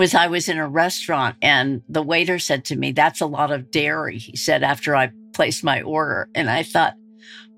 was 0.00 0.14
I 0.14 0.28
was 0.28 0.48
in 0.48 0.56
a 0.56 0.66
restaurant 0.66 1.36
and 1.42 1.82
the 1.88 2.02
waiter 2.02 2.38
said 2.38 2.64
to 2.66 2.76
me, 2.76 2.92
That's 2.92 3.20
a 3.20 3.26
lot 3.26 3.52
of 3.52 3.70
dairy, 3.70 4.18
he 4.18 4.34
said 4.34 4.62
after 4.62 4.96
I 4.96 5.12
placed 5.34 5.62
my 5.62 5.82
order. 5.82 6.28
And 6.34 6.48
I 6.48 6.62
thought, 6.62 6.94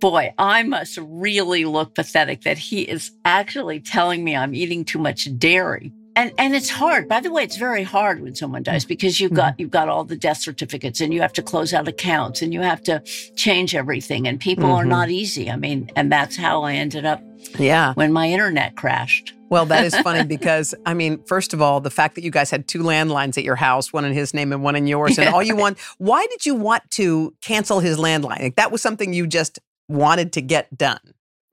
Boy, 0.00 0.34
I 0.36 0.64
must 0.64 0.98
really 1.00 1.64
look 1.64 1.94
pathetic 1.94 2.42
that 2.42 2.58
he 2.58 2.82
is 2.82 3.12
actually 3.24 3.78
telling 3.78 4.24
me 4.24 4.34
I'm 4.34 4.54
eating 4.54 4.84
too 4.84 4.98
much 4.98 5.28
dairy. 5.38 5.92
And 6.14 6.32
and 6.38 6.54
it's 6.54 6.68
hard. 6.68 7.08
By 7.08 7.20
the 7.20 7.32
way, 7.32 7.42
it's 7.42 7.56
very 7.56 7.82
hard 7.82 8.20
when 8.20 8.34
someone 8.34 8.62
dies 8.62 8.84
because 8.84 9.18
you've 9.20 9.32
got 9.32 9.58
you've 9.58 9.70
got 9.70 9.88
all 9.88 10.04
the 10.04 10.16
death 10.16 10.38
certificates 10.38 11.00
and 11.00 11.12
you 11.12 11.20
have 11.22 11.32
to 11.34 11.42
close 11.42 11.72
out 11.72 11.88
accounts 11.88 12.42
and 12.42 12.52
you 12.52 12.60
have 12.60 12.82
to 12.84 13.00
change 13.34 13.74
everything 13.74 14.28
and 14.28 14.38
people 14.38 14.64
mm-hmm. 14.64 14.74
are 14.74 14.84
not 14.84 15.10
easy. 15.10 15.50
I 15.50 15.56
mean, 15.56 15.90
and 15.96 16.12
that's 16.12 16.36
how 16.36 16.62
I 16.62 16.74
ended 16.74 17.06
up 17.06 17.22
yeah. 17.58 17.94
when 17.94 18.12
my 18.12 18.28
internet 18.28 18.76
crashed. 18.76 19.32
Well, 19.48 19.66
that 19.66 19.84
is 19.84 19.94
funny 19.98 20.24
because 20.28 20.74
I 20.84 20.94
mean, 20.94 21.22
first 21.24 21.54
of 21.54 21.62
all, 21.62 21.80
the 21.80 21.90
fact 21.90 22.14
that 22.16 22.24
you 22.24 22.30
guys 22.30 22.50
had 22.50 22.68
two 22.68 22.82
landlines 22.82 23.38
at 23.38 23.44
your 23.44 23.56
house, 23.56 23.92
one 23.92 24.04
in 24.04 24.12
his 24.12 24.34
name 24.34 24.52
and 24.52 24.62
one 24.62 24.76
in 24.76 24.86
yours, 24.86 25.18
and 25.18 25.28
all 25.28 25.42
you 25.42 25.56
want, 25.56 25.78
why 25.98 26.26
did 26.30 26.44
you 26.44 26.54
want 26.54 26.82
to 26.92 27.34
cancel 27.40 27.80
his 27.80 27.98
landline? 27.98 28.40
Like 28.40 28.56
that 28.56 28.70
was 28.70 28.82
something 28.82 29.14
you 29.14 29.26
just 29.26 29.58
wanted 29.88 30.32
to 30.34 30.42
get 30.42 30.76
done. 30.76 31.00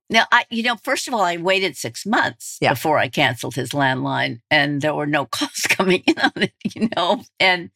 Now, 0.10 0.26
I, 0.32 0.46
you 0.50 0.64
know, 0.64 0.76
first 0.76 1.08
of 1.08 1.14
all, 1.14 1.22
I 1.22 1.38
waited 1.38 1.78
six 1.78 2.06
months 2.06 2.58
yeah. 2.62 2.72
before 2.72 2.98
I 2.98 3.10
canceled 3.10 3.56
his 3.56 3.70
landline, 3.70 4.42
and 4.50 4.82
there 4.82 4.96
were 4.96 5.06
no 5.06 5.26
calls 5.32 5.68
coming 5.70 6.04
in 6.08 6.18
on 6.20 6.32
it, 6.36 6.54
you 6.64 6.90
know, 6.96 7.24
and 7.40 7.70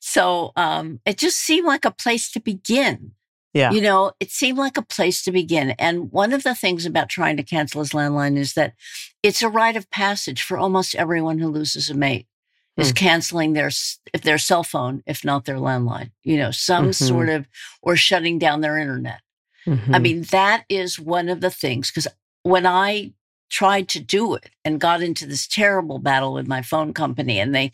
so 0.00 0.52
um, 0.56 1.00
it 1.04 1.18
just 1.18 1.38
seemed 1.38 1.66
like 1.66 1.84
a 1.84 1.90
place 1.90 2.30
to 2.32 2.40
begin. 2.40 3.12
Yeah. 3.54 3.70
You 3.70 3.80
know, 3.80 4.12
it 4.20 4.30
seemed 4.30 4.58
like 4.58 4.76
a 4.76 4.82
place 4.82 5.22
to 5.24 5.32
begin. 5.32 5.70
And 5.78 6.12
one 6.12 6.32
of 6.32 6.42
the 6.42 6.54
things 6.54 6.84
about 6.86 7.08
trying 7.08 7.36
to 7.38 7.42
cancel 7.42 7.80
his 7.80 7.90
landline 7.90 8.36
is 8.36 8.54
that 8.54 8.74
it's 9.22 9.42
a 9.42 9.48
rite 9.48 9.76
of 9.76 9.90
passage 9.90 10.42
for 10.42 10.58
almost 10.58 10.94
everyone 10.94 11.38
who 11.38 11.48
loses 11.48 11.90
a 11.90 11.94
mate 11.94 12.26
is 12.76 12.90
hmm. 12.90 12.94
canceling 12.94 13.52
their 13.54 13.70
if 14.12 14.22
their 14.22 14.38
cell 14.38 14.62
phone, 14.62 15.02
if 15.06 15.24
not 15.24 15.44
their 15.44 15.56
landline. 15.56 16.10
You 16.22 16.36
know, 16.36 16.50
some 16.50 16.90
mm-hmm. 16.90 17.04
sort 17.04 17.28
of 17.30 17.48
or 17.82 17.96
shutting 17.96 18.38
down 18.38 18.60
their 18.60 18.78
internet. 18.78 19.20
Mm-hmm. 19.68 19.94
I 19.94 19.98
mean, 19.98 20.22
that 20.30 20.64
is 20.68 20.98
one 20.98 21.28
of 21.28 21.40
the 21.40 21.50
things 21.50 21.90
because 21.90 22.08
when 22.42 22.66
I 22.66 23.12
tried 23.50 23.88
to 23.88 24.00
do 24.00 24.34
it 24.34 24.50
and 24.64 24.80
got 24.80 25.02
into 25.02 25.26
this 25.26 25.46
terrible 25.46 25.98
battle 25.98 26.34
with 26.34 26.46
my 26.46 26.62
phone 26.62 26.92
company 26.92 27.38
and 27.38 27.54
they 27.54 27.72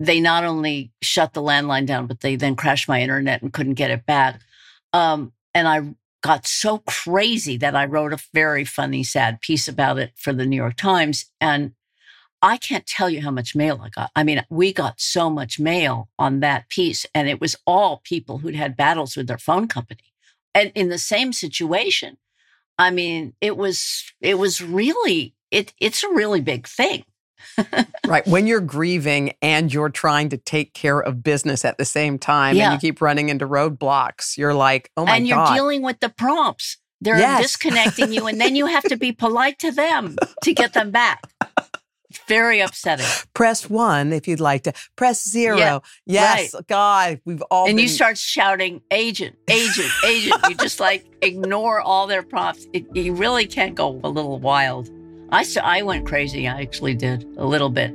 they 0.00 0.18
not 0.18 0.44
only 0.44 0.90
shut 1.02 1.34
the 1.34 1.42
landline 1.42 1.86
down 1.86 2.06
but 2.06 2.20
they 2.20 2.36
then 2.36 2.56
crashed 2.56 2.88
my 2.88 3.00
internet 3.00 3.42
and 3.42 3.52
couldn't 3.52 3.74
get 3.74 3.90
it 3.90 4.06
back 4.06 4.40
um, 4.94 5.32
and 5.52 5.68
I 5.68 5.94
got 6.22 6.46
so 6.46 6.78
crazy 6.78 7.58
that 7.58 7.76
I 7.76 7.84
wrote 7.84 8.14
a 8.14 8.22
very 8.32 8.64
funny, 8.64 9.04
sad 9.04 9.42
piece 9.42 9.68
about 9.68 9.98
it 9.98 10.12
for 10.16 10.32
the 10.32 10.46
New 10.46 10.56
York 10.56 10.76
Times. 10.76 11.26
And 11.38 11.72
I 12.40 12.56
can't 12.56 12.86
tell 12.86 13.10
you 13.10 13.20
how 13.20 13.30
much 13.30 13.54
mail 13.54 13.80
I 13.82 13.90
got. 13.90 14.10
I 14.16 14.24
mean, 14.24 14.42
we 14.48 14.72
got 14.72 15.00
so 15.00 15.28
much 15.28 15.58
mail 15.60 16.08
on 16.18 16.40
that 16.40 16.70
piece, 16.70 17.04
and 17.14 17.28
it 17.28 17.40
was 17.40 17.56
all 17.66 18.00
people 18.04 18.38
who'd 18.38 18.54
had 18.54 18.76
battles 18.76 19.16
with 19.16 19.26
their 19.26 19.38
phone 19.38 19.68
company 19.68 20.13
and 20.54 20.72
in 20.74 20.88
the 20.88 20.98
same 20.98 21.32
situation. 21.32 22.16
I 22.78 22.90
mean, 22.90 23.34
it 23.40 23.56
was 23.56 24.04
it 24.20 24.38
was 24.38 24.60
really 24.60 25.34
it 25.50 25.72
it's 25.78 26.02
a 26.02 26.08
really 26.08 26.40
big 26.40 26.66
thing 26.66 27.04
right. 28.06 28.26
When 28.26 28.46
you're 28.46 28.60
grieving 28.60 29.34
and 29.42 29.72
you're 29.72 29.90
trying 29.90 30.28
to 30.30 30.36
take 30.36 30.74
care 30.74 31.00
of 31.00 31.22
business 31.22 31.64
at 31.64 31.78
the 31.78 31.84
same 31.84 32.18
time 32.18 32.56
yeah. 32.56 32.72
and 32.72 32.74
you 32.74 32.88
keep 32.88 33.00
running 33.00 33.28
into 33.28 33.46
roadblocks, 33.46 34.36
you're 34.36 34.54
like, 34.54 34.90
oh 34.96 35.04
my 35.04 35.12
God. 35.12 35.16
And 35.16 35.28
you're 35.28 35.36
God. 35.36 35.54
dealing 35.54 35.82
with 35.82 36.00
the 36.00 36.08
prompts. 36.08 36.78
They're 37.00 37.18
yes. 37.18 37.42
disconnecting 37.42 38.12
you, 38.14 38.26
and 38.26 38.40
then 38.40 38.56
you 38.56 38.64
have 38.64 38.84
to 38.84 38.96
be 38.96 39.12
polite 39.12 39.58
to 39.58 39.70
them 39.70 40.16
to 40.42 40.54
get 40.54 40.72
them 40.72 40.90
back. 40.90 41.20
Very 42.26 42.60
upsetting. 42.60 43.06
Press 43.34 43.68
one 43.68 44.12
if 44.12 44.26
you'd 44.28 44.40
like 44.40 44.62
to. 44.64 44.72
Press 44.96 45.28
zero. 45.28 45.56
Yeah, 45.56 45.78
yes, 46.06 46.54
right. 46.54 46.66
God, 46.66 47.20
we've 47.24 47.42
all. 47.50 47.66
And 47.66 47.76
been... 47.76 47.82
you 47.82 47.88
start 47.88 48.18
shouting, 48.18 48.82
"Agent, 48.90 49.36
agent, 49.48 49.90
agent!" 50.04 50.40
you 50.48 50.54
just 50.56 50.80
like 50.80 51.04
ignore 51.22 51.80
all 51.80 52.06
their 52.06 52.22
prompts. 52.22 52.66
It, 52.72 52.86
you 52.94 53.14
really 53.14 53.46
can't 53.46 53.74
go 53.74 54.00
a 54.04 54.08
little 54.08 54.38
wild. 54.38 54.90
I, 55.30 55.44
I 55.62 55.82
went 55.82 56.06
crazy. 56.06 56.46
I 56.46 56.60
actually 56.60 56.94
did 56.94 57.24
a 57.36 57.44
little 57.44 57.70
bit. 57.70 57.92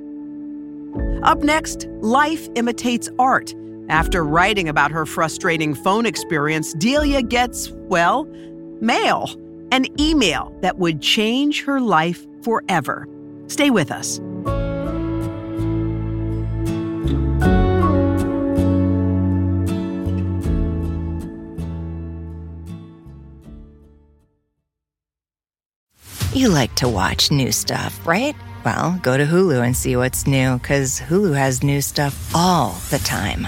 Up 1.24 1.40
next, 1.40 1.88
life 2.02 2.48
imitates 2.56 3.10
art. 3.20 3.54
After 3.90 4.24
writing 4.24 4.70
about 4.70 4.92
her 4.92 5.06
frustrating 5.06 5.74
phone 5.74 6.06
experience, 6.06 6.74
Delia 6.74 7.22
gets, 7.22 7.72
well, 7.72 8.26
mail, 8.82 9.30
an 9.72 9.86
email 10.00 10.56
that 10.62 10.78
would 10.78 11.02
change 11.02 11.64
her 11.64 11.82
life 11.82 12.26
forever. 12.44 13.08
Stay 13.50 13.70
with 13.72 13.92
us. 13.92 14.22
You 26.32 26.48
like 26.48 26.74
to 26.76 26.88
watch 26.88 27.32
new 27.32 27.52
stuff, 27.52 28.08
right? 28.08 28.36
Well, 28.64 28.98
go 29.04 29.18
to 29.18 29.26
Hulu 29.26 29.66
and 29.66 29.76
see 29.76 29.98
what's 29.98 30.26
new, 30.26 30.58
because 30.58 31.02
Hulu 31.02 31.36
has 31.36 31.64
new 31.64 31.82
stuff 31.82 32.32
all 32.34 32.76
the 32.92 33.00
time. 33.00 33.48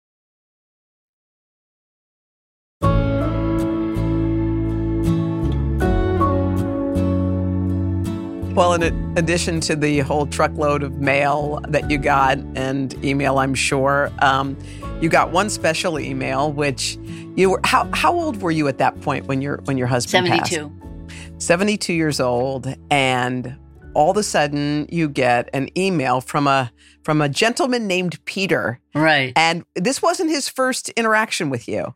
Well, 8.53 8.73
in 8.73 8.83
addition 9.17 9.61
to 9.61 9.75
the 9.77 9.99
whole 9.99 10.27
truckload 10.27 10.83
of 10.83 10.99
mail 10.99 11.61
that 11.69 11.89
you 11.89 11.97
got 11.97 12.37
and 12.55 12.93
email, 13.03 13.39
I'm 13.39 13.53
sure, 13.55 14.11
um, 14.19 14.57
you 14.99 15.07
got 15.07 15.31
one 15.31 15.49
special 15.49 15.97
email, 15.97 16.51
which 16.51 16.97
you 17.35 17.51
were. 17.51 17.61
How 17.63 17.89
how 17.93 18.13
old 18.13 18.41
were 18.41 18.51
you 18.51 18.67
at 18.67 18.77
that 18.79 18.99
point 19.01 19.25
when 19.27 19.41
your 19.41 19.61
when 19.63 19.77
your 19.77 19.87
husband 19.87 20.27
72. 20.27 20.69
passed? 20.69 21.43
72 21.45 21.93
years 21.93 22.19
old, 22.19 22.67
and 22.89 23.57
all 23.93 24.11
of 24.11 24.17
a 24.17 24.23
sudden 24.23 24.85
you 24.89 25.07
get 25.07 25.49
an 25.53 25.69
email 25.77 26.19
from 26.19 26.45
a 26.45 26.71
from 27.03 27.21
a 27.21 27.29
gentleman 27.29 27.87
named 27.87 28.23
Peter, 28.25 28.79
Right. 28.93 29.31
and 29.37 29.63
this 29.75 30.01
wasn't 30.01 30.29
his 30.29 30.49
first 30.49 30.89
interaction 30.89 31.49
with 31.49 31.67
you. 31.69 31.95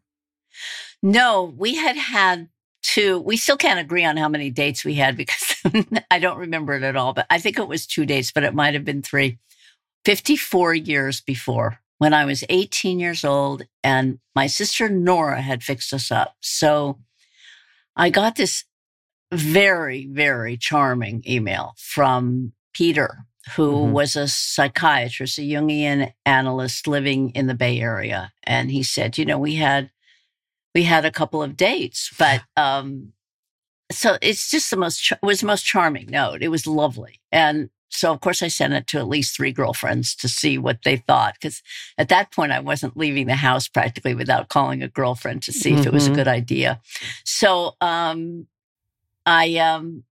No, 1.03 1.53
we 1.57 1.75
had 1.75 1.97
had 1.97 2.47
two. 2.85 3.19
We 3.19 3.37
still 3.37 3.57
can't 3.57 3.79
agree 3.79 4.05
on 4.05 4.17
how 4.17 4.29
many 4.29 4.49
dates 4.51 4.85
we 4.85 4.95
had 4.95 5.17
because 5.17 5.55
I 6.11 6.19
don't 6.19 6.37
remember 6.37 6.73
it 6.73 6.83
at 6.83 6.95
all, 6.95 7.13
but 7.13 7.25
I 7.29 7.39
think 7.39 7.57
it 7.57 7.67
was 7.67 7.85
two 7.87 8.05
dates, 8.05 8.31
but 8.31 8.43
it 8.43 8.53
might 8.53 8.73
have 8.73 8.85
been 8.85 9.01
three. 9.01 9.39
54 10.05 10.75
years 10.75 11.19
before 11.21 11.79
when 11.97 12.13
I 12.13 12.25
was 12.25 12.43
18 12.49 12.99
years 12.99 13.25
old 13.25 13.63
and 13.83 14.19
my 14.35 14.45
sister 14.45 14.87
Nora 14.87 15.41
had 15.41 15.63
fixed 15.63 15.91
us 15.93 16.11
up. 16.11 16.35
So 16.41 16.99
I 17.95 18.11
got 18.11 18.35
this 18.35 18.65
very, 19.33 20.05
very 20.05 20.57
charming 20.57 21.23
email 21.27 21.73
from 21.77 22.53
Peter, 22.73 23.25
who 23.55 23.87
Mhm. 23.87 23.91
was 23.93 24.15
a 24.15 24.27
psychiatrist, 24.27 25.39
a 25.39 25.41
Jungian 25.41 26.13
analyst 26.25 26.87
living 26.87 27.31
in 27.31 27.47
the 27.47 27.55
Bay 27.55 27.79
Area. 27.79 28.31
And 28.43 28.69
he 28.69 28.83
said, 28.83 29.17
you 29.17 29.25
know, 29.25 29.39
we 29.39 29.55
had 29.55 29.89
we 30.75 30.83
had 30.83 31.05
a 31.05 31.11
couple 31.11 31.41
of 31.41 31.57
dates, 31.57 32.11
but 32.19 32.41
um, 32.57 33.13
so 33.91 34.17
it's 34.21 34.51
just 34.51 34.69
the 34.69 34.77
most 34.77 35.11
it 35.11 35.19
was 35.23 35.39
the 35.39 35.47
most 35.47 35.65
charming 35.65 36.07
note. 36.11 36.43
It 36.43 36.49
was 36.49 36.67
lovely, 36.67 37.21
and 37.31 37.69
so 37.89 38.11
of 38.11 38.19
course 38.19 38.43
I 38.43 38.49
sent 38.49 38.73
it 38.73 38.88
to 38.88 38.97
at 38.99 39.07
least 39.07 39.35
three 39.35 39.51
girlfriends 39.53 40.15
to 40.17 40.27
see 40.27 40.57
what 40.57 40.79
they 40.83 40.97
thought 40.97 41.35
because 41.35 41.61
at 41.97 42.09
that 42.09 42.31
point 42.31 42.51
I 42.51 42.59
wasn't 42.59 42.97
leaving 42.97 43.27
the 43.27 43.35
house 43.35 43.67
practically 43.69 44.13
without 44.13 44.49
calling 44.49 44.83
a 44.83 44.89
girlfriend 44.89 45.43
to 45.43 45.53
see 45.53 45.73
if 45.73 45.85
it 45.85 45.93
was 45.93 46.07
a 46.07 46.11
Mhm. 46.11 46.15
good 46.15 46.27
idea. 46.27 46.81
So 47.23 47.75
um, 47.79 48.47
I 49.25 49.55
um, 49.57 50.03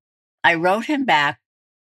I 0.42 0.55
wrote 0.55 0.87
him 0.87 1.05
back. 1.05 1.40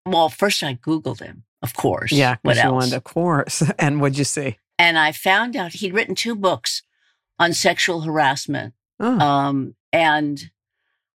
Well, 0.07 0.29
first 0.29 0.63
I 0.63 0.75
googled 0.75 1.21
him, 1.21 1.45
of 1.63 1.75
course. 1.75 2.13
Yeah, 2.13 2.37
what 2.43 2.57
else? 2.59 2.73
wanted, 2.73 2.95
of 2.95 3.05
course. 3.05 3.63
And 3.79 4.01
what'd 4.01 4.19
you 4.19 4.25
see? 4.25 4.57
and 4.79 4.99
I 4.99 5.13
found 5.13 5.55
out 5.55 5.73
he'd 5.75 5.95
written 5.95 6.15
two 6.17 6.35
books 6.35 6.83
on 7.39 7.53
sexual 7.53 8.03
harassment. 8.03 8.75
Oh, 9.01 9.19
Um, 9.19 9.75
and 9.93 10.51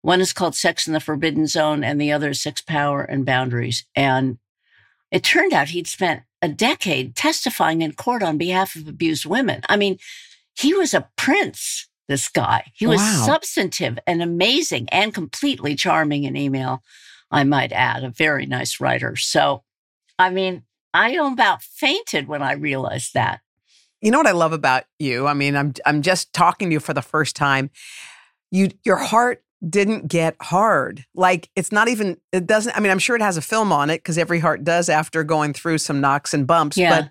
one 0.02 0.20
is 0.20 0.32
called 0.32 0.54
Sex 0.54 0.86
in 0.86 0.92
the 0.92 1.00
Forbidden 1.00 1.46
Zone, 1.46 1.82
and 1.84 2.00
the 2.00 2.12
other 2.12 2.30
is 2.30 2.40
Sex, 2.42 2.60
Power, 2.60 3.02
and 3.02 3.24
Boundaries. 3.26 3.86
And 3.94 4.38
it 5.10 5.22
turned 5.24 5.52
out 5.52 5.68
he'd 5.68 5.86
spent 5.86 6.22
a 6.40 6.48
decade 6.48 7.16
testifying 7.16 7.82
in 7.82 7.92
court 7.92 8.22
on 8.22 8.38
behalf 8.38 8.76
of 8.76 8.86
abused 8.86 9.26
women. 9.26 9.62
I 9.68 9.76
mean, 9.76 9.98
he 10.54 10.72
was 10.74 10.94
a 10.94 11.08
prince, 11.16 11.88
this 12.08 12.28
guy. 12.28 12.70
He 12.74 12.86
was 12.86 13.00
Wow. 13.00 13.24
substantive 13.26 13.98
and 14.06 14.22
amazing 14.22 14.88
and 14.90 15.12
completely 15.12 15.74
charming 15.74 16.24
in 16.24 16.36
email, 16.36 16.82
I 17.30 17.44
might 17.44 17.72
add, 17.72 18.04
a 18.04 18.10
very 18.10 18.46
nice 18.46 18.80
writer. 18.80 19.16
So, 19.16 19.64
I 20.18 20.30
mean, 20.30 20.62
I 20.94 21.10
about 21.10 21.62
fainted 21.62 22.28
when 22.28 22.42
I 22.42 22.52
realized 22.52 23.14
that. 23.14 23.40
You 24.00 24.10
know 24.10 24.18
what 24.18 24.26
I 24.26 24.32
love 24.32 24.52
about 24.52 24.84
you? 24.98 25.26
I 25.26 25.34
mean, 25.34 25.56
I'm 25.56 25.74
I'm 25.86 26.02
just 26.02 26.32
talking 26.32 26.68
to 26.70 26.72
you 26.72 26.80
for 26.80 26.94
the 26.94 27.02
first 27.02 27.36
time. 27.36 27.70
You 28.50 28.70
your 28.84 28.96
heart 28.96 29.42
didn't 29.68 30.06
get 30.08 30.36
hard. 30.40 31.04
Like 31.14 31.50
it's 31.56 31.72
not 31.72 31.88
even 31.88 32.16
it 32.32 32.46
doesn't 32.46 32.76
I 32.76 32.80
mean, 32.80 32.92
I'm 32.92 32.98
sure 33.00 33.16
it 33.16 33.22
has 33.22 33.36
a 33.36 33.42
film 33.42 33.72
on 33.72 33.90
it 33.90 34.04
cuz 34.04 34.16
every 34.16 34.38
heart 34.38 34.62
does 34.64 34.88
after 34.88 35.24
going 35.24 35.52
through 35.52 35.78
some 35.78 36.00
knocks 36.00 36.32
and 36.32 36.46
bumps, 36.46 36.76
Yeah. 36.76 37.00
but 37.02 37.10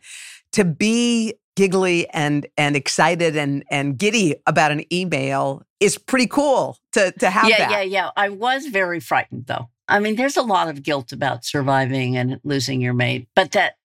to 0.53 0.63
be 0.63 1.33
giggly 1.57 2.07
and 2.11 2.47
and 2.57 2.75
excited 2.75 3.35
and 3.35 3.63
and 3.69 3.97
giddy 3.97 4.35
about 4.45 4.71
an 4.71 4.85
email 4.93 5.63
is 5.79 5.97
pretty 5.97 6.27
cool 6.27 6.77
to 6.93 7.11
to 7.19 7.29
have 7.29 7.49
yeah, 7.49 7.57
that. 7.57 7.71
yeah, 7.71 7.81
yeah. 7.81 8.09
I 8.15 8.29
was 8.29 8.67
very 8.67 8.99
frightened 9.01 9.47
though. 9.47 9.69
I 9.89 9.99
mean, 9.99 10.15
there's 10.15 10.37
a 10.37 10.41
lot 10.41 10.67
of 10.69 10.83
guilt 10.83 11.11
about 11.11 11.45
surviving 11.45 12.15
and 12.17 12.39
losing 12.43 12.81
your 12.81 12.93
mate, 12.93 13.27
but 13.35 13.51
that 13.51 13.75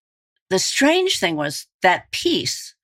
the 0.51 0.59
strange 0.59 1.19
thing 1.19 1.35
was 1.37 1.67
that 1.83 2.11
piece 2.13 2.75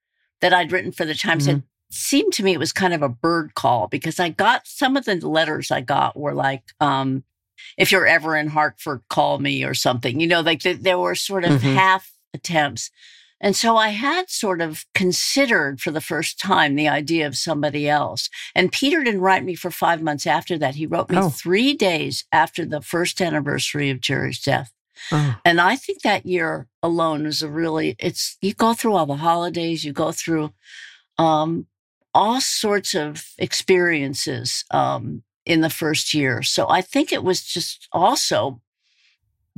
that 0.40 0.53
I'd 0.55 0.72
written 0.72 0.92
for 0.92 1.05
the 1.05 1.14
Times 1.14 1.44
Mm-hmm. 1.44 1.51
had 1.57 1.62
seemed 1.90 2.33
to 2.35 2.42
me 2.42 2.53
it 2.53 2.59
was 2.59 2.72
kind 2.72 2.92
of 2.92 3.01
a 3.03 3.09
bird 3.09 3.55
call 3.55 3.88
because 3.88 4.20
I 4.20 4.29
got 4.29 4.66
some 4.66 4.96
of 4.96 5.07
the 5.07 5.16
letters 5.27 5.70
I 5.70 5.81
got 5.81 6.18
were 6.18 6.35
like, 6.35 6.62
um, 6.81 7.24
if 7.79 7.90
you're 7.90 8.07
ever 8.07 8.37
in 8.37 8.48
Hartford, 8.48 9.01
call 9.09 9.38
me 9.38 9.64
or 9.64 9.72
something. 9.74 10.20
You 10.20 10.27
know, 10.27 10.40
like 10.42 10.61
th- 10.61 10.81
there 10.81 10.98
were 10.98 11.14
sort 11.14 11.44
of 11.44 11.61
Mhm. 11.62 11.74
half 11.74 12.12
attempts. 12.35 12.90
And 13.40 13.57
so 13.57 13.77
I 13.77 13.88
had 13.90 14.29
sort 14.31 14.61
of 14.61 14.85
considered 14.94 15.81
for 15.81 15.90
the 15.90 16.01
first 16.01 16.38
time 16.38 16.74
the 16.74 16.88
idea 16.88 17.27
of 17.27 17.37
somebody 17.38 17.88
else. 17.88 18.29
And 18.55 18.70
Peter 18.72 19.03
didn't 19.03 19.20
write 19.22 19.44
me 19.44 19.55
for 19.55 19.70
five 19.70 20.03
months 20.03 20.27
after 20.27 20.59
that. 20.59 20.74
He 20.74 20.87
wrote 20.87 21.09
me 21.09 21.16
Oh. 21.18 21.31
three 21.31 21.72
days 21.72 22.24
after 22.33 22.64
the 22.66 22.83
first 22.83 23.20
anniversary 23.22 23.90
of 23.90 24.01
Jerry's 24.01 24.40
death. 24.42 24.72
Oh. 25.12 25.37
And 25.44 25.61
I 25.61 25.76
think 25.76 26.02
that 26.02 26.26
year 26.26 26.68
alone 26.82 27.24
was 27.24 27.42
a 27.42 27.48
really, 27.48 27.96
it's, 27.98 28.37
you 28.40 28.54
go 28.54 28.74
through 28.74 28.94
all 28.94 29.06
the 29.06 29.16
holidays, 29.16 29.84
you 29.84 29.92
go 29.92 30.12
through 30.12 30.52
um, 31.18 31.66
all 32.14 32.40
sorts 32.40 32.94
of 32.94 33.24
experiences 33.38 34.64
um, 34.70 35.22
in 35.44 35.61
the 35.61 35.70
first 35.70 36.14
year. 36.14 36.42
So 36.42 36.68
I 36.68 36.80
think 36.80 37.12
it 37.12 37.24
was 37.24 37.42
just 37.42 37.88
also 37.92 38.61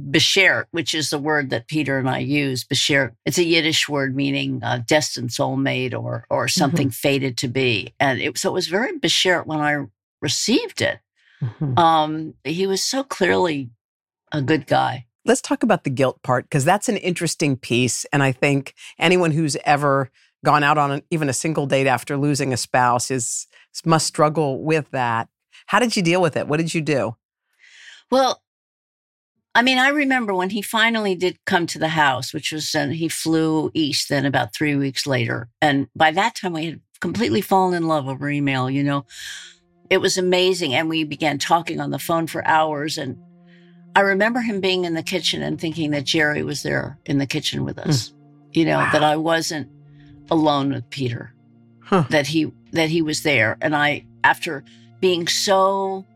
Beshert, 0.00 0.64
which 0.70 0.94
is 0.94 1.10
the 1.10 1.18
word 1.18 1.50
that 1.50 1.68
Peter 1.68 1.98
and 1.98 2.08
I 2.08 2.18
use. 2.18 2.64
Beshert, 2.64 3.14
it's 3.26 3.38
a 3.38 3.44
Yiddish 3.44 3.88
word 3.88 4.16
meaning 4.16 4.60
uh, 4.62 4.80
destined 4.86 5.30
soulmate 5.30 5.94
or 5.94 6.24
or 6.30 6.48
something 6.48 6.88
fated 6.90 7.36
to 7.38 7.48
be. 7.48 7.94
And 8.00 8.20
it, 8.20 8.38
so 8.38 8.48
it 8.48 8.54
was 8.54 8.68
very 8.68 8.98
Beshert 8.98 9.46
when 9.46 9.60
I 9.60 9.84
received 10.22 10.80
it. 10.80 11.00
Mhm. 11.42 11.78
Um, 11.78 12.34
he 12.44 12.66
was 12.66 12.82
so 12.82 13.02
clearly 13.02 13.70
a 14.32 14.40
good 14.42 14.66
guy. 14.66 15.06
Let's 15.24 15.42
talk 15.42 15.62
about 15.62 15.84
the 15.84 15.90
guilt 15.90 16.22
part 16.22 16.44
because 16.44 16.64
that's 16.64 16.88
an 16.88 16.96
interesting 16.96 17.56
piece. 17.56 18.04
And 18.06 18.22
I 18.22 18.32
think 18.32 18.74
anyone 18.98 19.32
who's 19.32 19.56
ever 19.64 20.10
gone 20.44 20.62
out 20.62 20.78
on 20.78 20.90
an, 20.90 21.02
even 21.10 21.28
a 21.28 21.34
single 21.34 21.66
date 21.66 21.86
after 21.86 22.16
losing 22.16 22.52
a 22.52 22.56
spouse 22.56 23.10
is 23.10 23.46
must 23.84 24.06
struggle 24.06 24.62
with 24.64 24.90
that. 24.90 25.28
How 25.66 25.78
did 25.78 25.96
you 25.96 26.02
deal 26.02 26.20
with 26.22 26.36
it? 26.36 26.48
What 26.48 26.56
did 26.56 26.74
you 26.74 26.80
do? 26.80 27.16
Well, 28.10 28.42
I 29.54 29.62
mean, 29.62 29.78
I 29.78 29.88
remember 29.88 30.34
when 30.34 30.50
he 30.50 30.62
finally 30.62 31.14
did 31.14 31.38
come 31.44 31.66
to 31.66 31.78
the 31.78 31.88
house, 31.88 32.32
which 32.32 32.52
was 32.52 32.70
then 32.72 32.92
he 32.92 33.08
flew 33.08 33.70
east 33.74 34.08
then 34.08 34.24
about 34.24 34.54
three 34.54 34.76
weeks 34.76 35.06
later. 35.06 35.48
And 35.60 35.88
by 35.94 36.12
that 36.12 36.36
time, 36.36 36.52
we 36.52 36.66
had 36.66 36.80
completely 37.00 37.40
fallen 37.40 37.74
in 37.74 37.88
love 37.88 38.08
over 38.08 38.30
email, 38.30 38.70
you 38.70 38.84
know. 38.84 39.06
It 39.88 39.98
was 39.98 40.16
amazing. 40.16 40.74
And 40.74 40.88
we 40.88 41.02
began 41.02 41.38
talking 41.38 41.80
on 41.80 41.90
the 41.90 41.98
phone 41.98 42.28
for 42.28 42.46
hours. 42.46 42.96
And 42.96 43.18
I 43.96 44.00
remember 44.00 44.40
him 44.40 44.60
being 44.60 44.84
in 44.84 44.94
the 44.94 45.02
kitchen 45.02 45.42
and 45.42 45.60
thinking 45.60 45.90
that 45.90 46.04
Jerry 46.04 46.42
was 46.42 46.62
there 46.62 46.98
in 47.06 47.18
the 47.18 47.26
kitchen 47.26 47.64
with 47.64 47.78
us, 47.78 48.12
you 48.52 48.64
know, 48.64 48.78
Wow. 48.78 48.90
that 48.92 49.02
I 49.02 49.16
wasn't 49.16 49.68
alone 50.30 50.72
with 50.72 50.88
Peter 50.90 51.32
Huh. 51.80 52.04
that 52.10 52.28
he 52.28 52.52
that 52.72 52.88
he 52.88 53.02
was 53.02 53.24
there 53.24 53.56
and 53.60 53.74
i 53.74 54.04
after 54.22 54.62
being 55.00 55.26
so 55.26 56.06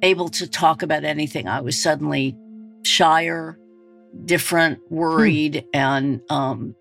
able 0.00 0.30
to 0.30 0.46
talk 0.46 0.82
about 0.82 1.04
anything 1.04 1.46
i 1.46 1.60
was 1.60 1.78
suddenly 1.78 2.34
shyer 2.82 3.58
different 4.24 4.78
worried 4.90 5.66
and 5.74 6.22
um 6.30 6.74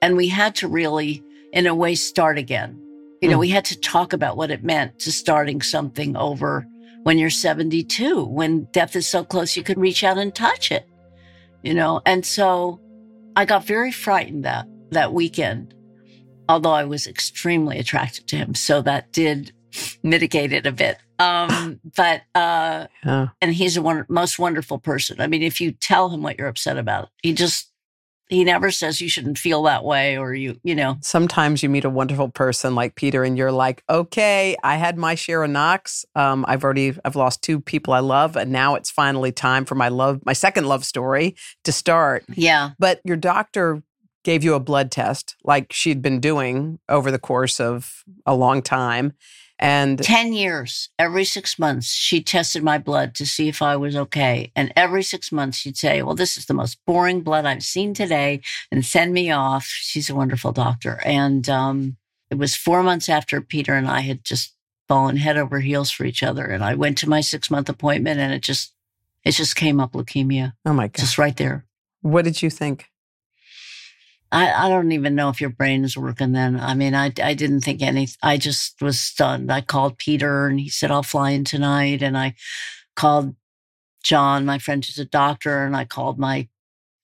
and 0.00 0.16
we 0.16 0.26
had 0.28 0.54
to 0.54 0.68
really 0.68 1.22
in 1.52 1.66
a 1.66 1.74
way 1.74 1.94
start 1.94 2.38
again 2.38 2.80
you 3.20 3.28
know 3.28 3.34
Hmm. 3.36 3.40
we 3.40 3.48
had 3.50 3.66
to 3.66 3.78
talk 3.78 4.14
about 4.14 4.38
what 4.38 4.50
it 4.50 4.64
meant 4.64 4.98
to 5.00 5.12
starting 5.12 5.60
something 5.60 6.16
over 6.16 6.66
when 7.02 7.18
you're 7.18 7.30
72 7.30 8.24
when 8.24 8.64
death 8.72 8.96
is 8.96 9.06
so 9.06 9.24
close 9.24 9.56
you 9.56 9.62
could 9.62 9.78
reach 9.78 10.04
out 10.04 10.18
and 10.18 10.34
touch 10.34 10.70
it 10.70 10.86
you 11.62 11.74
know 11.74 12.00
and 12.06 12.24
so 12.24 12.80
i 13.36 13.44
got 13.44 13.64
very 13.64 13.92
frightened 13.92 14.44
that 14.44 14.66
that 14.90 15.12
weekend 15.12 15.74
although 16.48 16.72
I 16.72 16.84
was 16.84 17.06
extremely 17.06 17.78
attracted 17.78 18.26
to 18.28 18.36
him. 18.36 18.54
So 18.54 18.82
that 18.82 19.10
did 19.12 19.52
mitigate 20.02 20.52
it 20.52 20.66
a 20.66 20.72
bit. 20.72 20.98
Um, 21.18 21.80
but 21.96 22.22
uh, 22.34 22.88
Yeah. 23.04 23.28
and 23.40 23.54
he's 23.54 23.76
a 23.76 23.82
one, 23.82 24.04
most 24.08 24.38
wonderful 24.38 24.78
person. 24.78 25.20
I 25.20 25.28
mean, 25.28 25.42
if 25.42 25.60
you 25.60 25.72
tell 25.72 26.10
him 26.10 26.22
what 26.22 26.38
you're 26.38 26.48
upset 26.48 26.76
about, 26.76 27.08
he 27.22 27.32
just 27.32 27.71
he 28.32 28.44
never 28.44 28.70
says 28.70 29.00
you 29.00 29.08
shouldn't 29.08 29.38
feel 29.38 29.62
that 29.64 29.84
way 29.84 30.16
or 30.16 30.34
you 30.34 30.58
you 30.62 30.74
know. 30.74 30.96
Sometimes 31.02 31.62
you 31.62 31.68
meet 31.68 31.84
a 31.84 31.90
wonderful 31.90 32.30
person 32.30 32.74
like 32.74 32.94
Peter, 32.94 33.24
and 33.24 33.36
you're 33.36 33.52
like, 33.52 33.84
okay, 33.90 34.56
I 34.62 34.76
had 34.76 34.96
my 34.96 35.14
share 35.14 35.42
of 35.42 35.50
knocks. 35.50 36.04
Um, 36.14 36.44
I've 36.48 36.64
already 36.64 36.96
I've 37.04 37.16
lost 37.16 37.42
two 37.42 37.60
people 37.60 37.92
I 37.92 38.00
love, 38.00 38.36
and 38.36 38.50
now 38.50 38.74
it's 38.74 38.90
finally 38.90 39.32
time 39.32 39.64
for 39.64 39.74
my 39.74 39.88
love, 39.88 40.20
my 40.24 40.32
second 40.32 40.66
love 40.66 40.84
story 40.84 41.36
to 41.64 41.72
start. 41.72 42.24
Yeah, 42.34 42.70
But 42.78 43.00
your 43.04 43.16
doctor 43.16 43.82
gave 44.24 44.44
you 44.44 44.54
a 44.54 44.60
blood 44.60 44.90
test, 44.90 45.36
like 45.44 45.72
she'd 45.72 46.00
been 46.00 46.20
doing 46.20 46.78
over 46.88 47.10
the 47.10 47.18
course 47.18 47.60
of 47.60 48.02
a 48.24 48.34
long 48.34 48.62
time, 48.62 49.12
and 49.62 50.02
10 50.02 50.32
years, 50.32 50.88
every 50.98 51.24
six 51.24 51.56
months, 51.56 51.92
she 51.92 52.20
tested 52.20 52.64
my 52.64 52.78
blood 52.78 53.14
to 53.14 53.24
see 53.24 53.46
if 53.46 53.62
I 53.62 53.76
was 53.76 53.94
okay. 53.94 54.50
And 54.56 54.72
every 54.74 55.04
six 55.04 55.30
months, 55.30 55.58
she'd 55.58 55.76
say, 55.76 56.02
Well, 56.02 56.16
this 56.16 56.36
is 56.36 56.46
the 56.46 56.54
most 56.54 56.78
boring 56.84 57.20
blood 57.20 57.46
I've 57.46 57.62
seen 57.62 57.94
today, 57.94 58.40
and 58.72 58.84
send 58.84 59.12
me 59.12 59.30
off. 59.30 59.66
She's 59.66 60.10
a 60.10 60.16
wonderful 60.16 60.50
doctor. 60.50 61.00
And 61.04 61.48
um, 61.48 61.96
it 62.28 62.38
was 62.38 62.56
four 62.56 62.82
months 62.82 63.08
after 63.08 63.40
Peter 63.40 63.74
and 63.74 63.86
I 63.86 64.00
had 64.00 64.24
just 64.24 64.52
fallen 64.88 65.16
head 65.16 65.36
over 65.38 65.60
heels 65.60 65.92
for 65.92 66.04
each 66.04 66.24
other. 66.24 66.44
And 66.44 66.64
I 66.64 66.74
went 66.74 66.98
to 66.98 67.08
my 67.08 67.20
six 67.20 67.48
month 67.48 67.68
appointment, 67.68 68.18
and 68.18 68.32
it 68.32 68.42
just, 68.42 68.74
it 69.24 69.30
just 69.30 69.54
came 69.54 69.78
up 69.78 69.92
leukemia, 69.92 70.54
oh 70.66 70.72
my 70.72 70.88
god, 70.88 70.96
just 71.00 71.18
right 71.18 71.36
there. 71.36 71.66
what 72.00 72.24
did 72.24 72.42
you 72.42 72.50
think? 72.50 72.91
I, 74.32 74.66
I 74.66 74.68
don't 74.70 74.92
even 74.92 75.14
know 75.14 75.28
if 75.28 75.40
your 75.42 75.50
brain 75.50 75.84
is 75.84 75.96
working 75.96 76.32
then. 76.32 76.58
I 76.58 76.72
mean, 76.74 76.94
I, 76.94 77.12
I 77.22 77.34
didn't 77.34 77.60
think 77.60 77.82
any, 77.82 78.08
I 78.22 78.38
just 78.38 78.80
was 78.80 78.98
stunned. 78.98 79.52
I 79.52 79.60
called 79.60 79.98
Peter 79.98 80.46
and 80.46 80.58
he 80.58 80.70
said, 80.70 80.90
I'll 80.90 81.02
fly 81.02 81.30
in 81.32 81.44
tonight. 81.44 82.02
And 82.02 82.16
I 82.16 82.34
called 82.96 83.36
John, 84.02 84.46
my 84.46 84.58
friend 84.58 84.84
who's 84.84 84.98
a 84.98 85.04
doctor, 85.04 85.64
and 85.64 85.76
I 85.76 85.84
called 85.84 86.18
my 86.18 86.48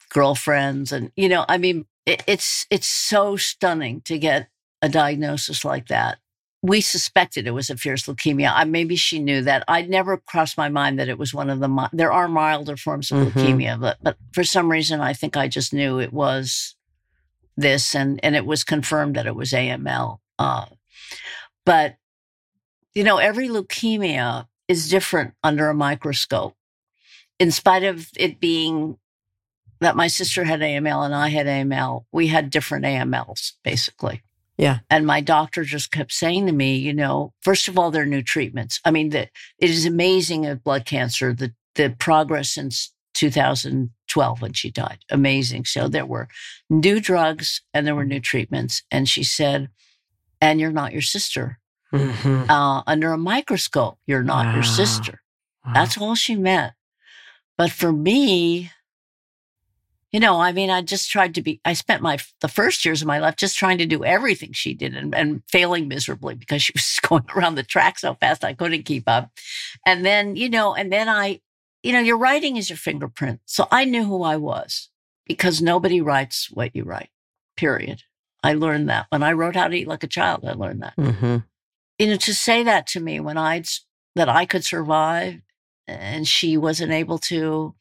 girlfriends. 0.08 0.90
And, 0.90 1.12
you 1.16 1.28
know, 1.28 1.44
I 1.48 1.58
mean, 1.58 1.84
it, 2.06 2.24
it's, 2.26 2.66
it's 2.70 2.86
so 2.88 3.36
stunning 3.36 4.00
to 4.02 4.18
get 4.18 4.48
a 4.80 4.88
diagnosis 4.88 5.64
like 5.66 5.88
that. 5.88 6.18
We 6.62 6.80
suspected 6.80 7.46
it 7.46 7.52
was 7.52 7.68
a 7.70 7.76
fierce 7.76 8.06
leukemia. 8.06 8.50
I, 8.54 8.64
maybe 8.64 8.96
she 8.96 9.18
knew 9.18 9.42
that. 9.42 9.64
I'd 9.68 9.90
never 9.90 10.16
crossed 10.16 10.56
my 10.56 10.70
mind 10.70 10.98
that 10.98 11.08
it 11.08 11.18
was 11.18 11.34
one 11.34 11.50
of 11.50 11.60
the, 11.60 11.88
there 11.92 12.10
are 12.10 12.26
milder 12.26 12.76
forms 12.76 13.12
of 13.12 13.18
Mhm. 13.18 13.32
leukemia, 13.32 13.80
but, 13.80 13.98
but 14.02 14.16
for 14.32 14.42
some 14.44 14.70
reason, 14.70 15.00
I 15.00 15.12
think 15.12 15.36
I 15.36 15.46
just 15.46 15.72
knew 15.74 16.00
it 16.00 16.12
was 16.12 16.74
this 17.58 17.94
and 17.94 18.20
and 18.22 18.36
it 18.36 18.46
was 18.46 18.64
confirmed 18.64 19.16
that 19.16 19.26
it 19.26 19.34
was 19.34 19.52
AML. 19.52 20.18
Uh, 20.38 20.66
but 21.66 21.96
you 22.94 23.04
know, 23.04 23.18
every 23.18 23.48
leukemia 23.48 24.46
is 24.66 24.88
different 24.88 25.34
under 25.42 25.68
a 25.68 25.74
microscope. 25.74 26.54
In 27.38 27.50
spite 27.50 27.84
of 27.84 28.08
it 28.16 28.40
being 28.40 28.98
that 29.80 29.96
my 29.96 30.08
sister 30.08 30.44
had 30.44 30.60
AML 30.60 31.04
and 31.04 31.14
I 31.14 31.28
had 31.28 31.46
AML, 31.46 32.04
we 32.12 32.28
had 32.28 32.50
different 32.50 32.84
AMLs 32.84 33.52
basically. 33.62 34.22
Yeah. 34.56 34.80
And 34.90 35.06
my 35.06 35.20
doctor 35.20 35.62
just 35.62 35.92
kept 35.92 36.12
saying 36.12 36.46
to 36.46 36.52
me, 36.52 36.76
you 36.76 36.92
know, 36.92 37.32
first 37.42 37.68
of 37.68 37.78
all, 37.78 37.92
there 37.92 38.02
are 38.02 38.06
new 38.06 38.22
treatments. 38.22 38.80
I 38.84 38.90
mean, 38.90 39.10
that 39.10 39.30
it 39.58 39.70
is 39.70 39.86
amazing 39.86 40.46
of 40.46 40.64
blood 40.64 40.84
cancer, 40.84 41.32
the 41.32 41.52
the 41.76 41.94
progress 41.96 42.50
since 42.50 42.92
2012 44.08 44.42
when 44.42 44.52
she 44.52 44.70
died. 44.70 44.98
Amazing. 45.10 45.64
So 45.66 45.88
there 45.88 46.06
were 46.06 46.28
new 46.70 47.00
drugs 47.00 47.62
and 47.72 47.86
there 47.86 47.94
were 47.94 48.04
new 48.04 48.20
treatments. 48.20 48.82
And 48.90 49.08
she 49.08 49.22
said, 49.22 49.68
and 50.40 50.60
you're 50.60 50.72
not 50.72 50.92
your 50.92 51.02
sister. 51.02 51.58
Mhm. 51.92 52.48
Uh, 52.50 52.82
under 52.86 53.12
a 53.12 53.18
microscope, 53.18 53.98
you're 54.06 54.22
not 54.22 54.46
Wow. 54.46 54.54
your 54.54 54.62
sister. 54.62 55.22
That's 55.74 55.98
all 55.98 56.14
she 56.14 56.34
meant. 56.34 56.72
But 57.56 57.70
for 57.72 57.92
me, 57.92 58.70
you 60.12 60.20
know, 60.20 60.40
I 60.40 60.52
mean, 60.52 60.70
I 60.70 60.80
just 60.80 61.10
tried 61.10 61.34
to 61.34 61.42
be, 61.42 61.60
I 61.66 61.74
spent 61.74 62.00
my, 62.02 62.16
the 62.40 62.48
first 62.48 62.84
years 62.84 63.02
of 63.02 63.08
my 63.08 63.18
life 63.18 63.36
just 63.36 63.58
trying 63.58 63.76
to 63.78 63.84
do 63.86 64.04
everything 64.04 64.52
she 64.52 64.72
did 64.72 64.96
and, 64.96 65.14
and 65.14 65.42
failing 65.48 65.86
miserably 65.86 66.34
because 66.34 66.62
she 66.62 66.72
was 66.74 66.98
going 67.06 67.24
around 67.36 67.56
the 67.56 67.62
track 67.62 67.98
so 67.98 68.14
fast 68.14 68.44
I 68.44 68.54
couldn't 68.54 68.84
keep 68.84 69.04
up. 69.06 69.30
And 69.84 70.06
then, 70.06 70.36
you 70.36 70.48
know, 70.48 70.74
and 70.74 70.90
then 70.90 71.08
I, 71.10 71.40
you 71.82 71.92
know, 71.92 72.00
your 72.00 72.18
writing 72.18 72.56
is 72.56 72.68
your 72.70 72.76
fingerprint. 72.76 73.40
So 73.46 73.66
I 73.70 73.84
knew 73.84 74.04
who 74.04 74.22
I 74.22 74.36
was 74.36 74.88
because 75.26 75.62
nobody 75.62 76.00
writes 76.00 76.50
what 76.50 76.74
you 76.74 76.84
write, 76.84 77.10
period. 77.56 78.02
I 78.42 78.54
learned 78.54 78.88
that 78.88 79.06
when 79.10 79.22
I 79.22 79.32
wrote 79.32 79.56
How 79.56 79.68
to 79.68 79.74
Eat 79.76 79.88
Like 79.88 80.02
a 80.04 80.08
Child, 80.08 80.44
I 80.44 80.52
learned 80.52 80.82
that 80.82 80.96
Mhm. 80.96 81.44
you 81.98 82.06
know, 82.06 82.16
to 82.16 82.34
say 82.34 82.62
that 82.62 82.86
to 82.88 83.00
me 83.00 83.20
when 83.20 83.36
I'd 83.36 83.66
that 84.14 84.28
I 84.28 84.46
could 84.46 84.64
survive 84.64 85.40
and 85.86 86.26
she 86.26 86.56
wasn't 86.56 86.92
able 86.92 87.18
to, 87.18 87.74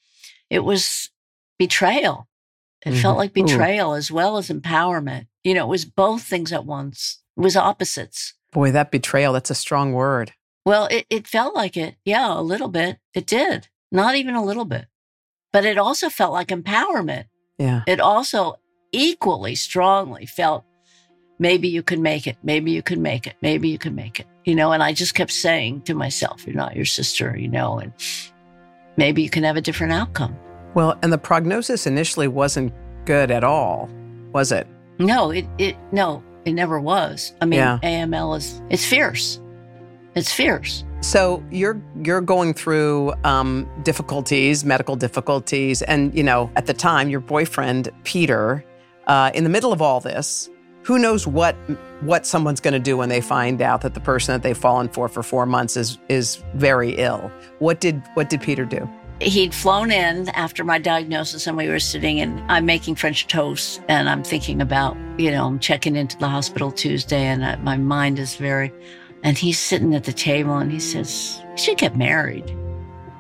it 0.49 0.59
was 0.59 1.09
betrayal. 1.57 2.27
It 2.85 2.91
Mhm. 2.93 3.01
felt 3.01 3.17
like 3.17 3.31
Ooh. 3.37 3.43
betrayal 3.43 3.93
as 3.93 4.11
well 4.11 4.37
as 4.37 4.49
empowerment. 4.49 5.27
You 5.43 5.53
know, 5.55 5.65
it 5.65 5.69
was 5.69 5.85
both 5.85 6.23
things 6.23 6.51
at 6.53 6.65
once. 6.65 7.19
It 7.35 7.41
was 7.41 7.55
opposites. 7.57 8.33
Boy, 8.51 8.71
that 8.71 8.91
betrayal, 8.91 9.33
that's 9.33 9.49
a 9.49 9.55
strong 9.55 9.93
word. 9.93 10.33
Well, 10.65 10.87
it, 10.91 11.05
it 11.09 11.27
felt 11.27 11.55
like 11.55 11.75
it. 11.77 11.95
Yeah, 12.05 12.37
a 12.37 12.41
little 12.41 12.67
bit. 12.67 12.99
It 13.13 13.25
did. 13.25 13.67
Not 13.91 14.15
even 14.15 14.35
a 14.35 14.43
little 14.43 14.65
bit. 14.65 14.85
But 15.53 15.65
it 15.65 15.77
also 15.77 16.09
felt 16.09 16.33
like 16.33 16.47
empowerment. 16.49 17.25
Yeah. 17.57 17.83
It 17.87 17.99
also 17.99 18.57
equally 18.91 19.55
strongly 19.55 20.25
felt 20.25 20.63
maybe 21.39 21.67
you 21.67 21.83
could 21.83 21.99
make 21.99 22.27
it. 22.27 22.37
Maybe 22.43 22.71
you 22.71 22.81
could 22.81 22.99
make 22.99 23.27
it. 23.27 23.35
Maybe 23.41 23.69
you 23.69 23.77
could 23.77 23.95
make 23.95 24.19
it. 24.19 24.27
You 24.45 24.55
know, 24.55 24.71
and 24.71 24.83
I 24.83 24.93
just 24.93 25.13
kept 25.13 25.31
saying 25.31 25.81
to 25.83 25.93
myself, 25.93 26.45
you're 26.45 26.55
not 26.55 26.75
your 26.75 26.85
sister, 26.85 27.35
you 27.37 27.47
know, 27.47 27.79
and 27.79 27.91
maybe 28.97 29.21
you 29.21 29.29
can 29.29 29.43
have 29.43 29.57
a 29.57 29.61
different 29.61 29.93
outcome. 29.93 30.37
Well, 30.73 30.97
and 31.01 31.11
the 31.11 31.17
prognosis 31.17 31.87
initially 31.87 32.27
wasn't 32.27 32.73
good 33.05 33.31
at 33.31 33.43
all, 33.43 33.89
was 34.33 34.51
it? 34.51 34.67
No, 34.99 35.31
it, 35.31 35.45
it, 35.57 35.75
no, 35.91 36.23
it 36.45 36.53
never 36.53 36.79
was. 36.79 37.33
I 37.41 37.45
mean, 37.45 37.59
Yeah. 37.59 37.79
AML 37.83 38.37
is, 38.37 38.61
it's 38.69 38.85
fierce. 38.85 39.39
It's 40.15 40.31
fierce. 40.31 40.83
So 41.01 41.43
you're 41.51 41.81
you're 42.03 42.21
going 42.21 42.53
through 42.53 43.13
um, 43.23 43.69
difficulties, 43.83 44.65
medical 44.65 44.95
difficulties, 44.95 45.81
and 45.83 46.13
you 46.15 46.23
know 46.23 46.51
at 46.55 46.65
the 46.65 46.73
time 46.73 47.09
your 47.09 47.19
boyfriend 47.19 47.89
Peter, 48.03 48.65
uh, 49.07 49.31
in 49.33 49.43
the 49.43 49.49
middle 49.49 49.71
of 49.71 49.81
all 49.81 49.99
this, 49.99 50.49
who 50.83 50.99
knows 50.99 51.27
what 51.27 51.55
what 52.01 52.25
someone's 52.25 52.59
going 52.59 52.73
to 52.73 52.79
do 52.79 52.97
when 52.97 53.09
they 53.09 53.21
find 53.21 53.61
out 53.61 53.81
that 53.81 53.93
the 53.93 53.99
person 53.99 54.33
that 54.33 54.43
they've 54.43 54.57
fallen 54.57 54.89
for 54.89 55.07
for 55.07 55.23
four 55.23 55.45
months 55.45 55.77
is 55.77 55.97
is 56.09 56.43
very 56.55 56.91
ill. 56.95 57.31
What 57.59 57.79
did 57.79 58.01
what 58.15 58.29
did 58.29 58.41
Peter 58.41 58.65
do? 58.65 58.89
he'd 59.19 59.53
flown 59.53 59.91
in 59.91 60.29
after 60.29 60.63
my 60.63 60.77
diagnosis 60.77 61.47
and 61.47 61.57
we 61.57 61.67
were 61.67 61.79
sitting 61.79 62.19
and 62.19 62.39
I'm 62.51 62.65
making 62.65 62.95
French 62.95 63.27
toast 63.27 63.81
and 63.87 64.07
I'm 64.09 64.23
thinking 64.23 64.61
about, 64.61 64.95
you 65.17 65.31
know, 65.31 65.47
I'm 65.47 65.59
checking 65.59 65.95
into 65.95 66.17
the 66.17 66.27
hospital 66.27 66.71
Tuesday 66.71 67.23
and 67.23 67.43
I, 67.43 67.55
my 67.57 67.77
mind 67.77 68.19
is 68.19 68.35
very, 68.35 68.71
and 69.23 69.37
he's 69.37 69.59
sitting 69.59 69.95
at 69.95 70.03
the 70.03 70.13
table 70.13 70.57
and 70.57 70.71
he 70.71 70.79
says, 70.79 71.41
you 71.51 71.57
should 71.57 71.77
get 71.77 71.97
married. 71.97 72.49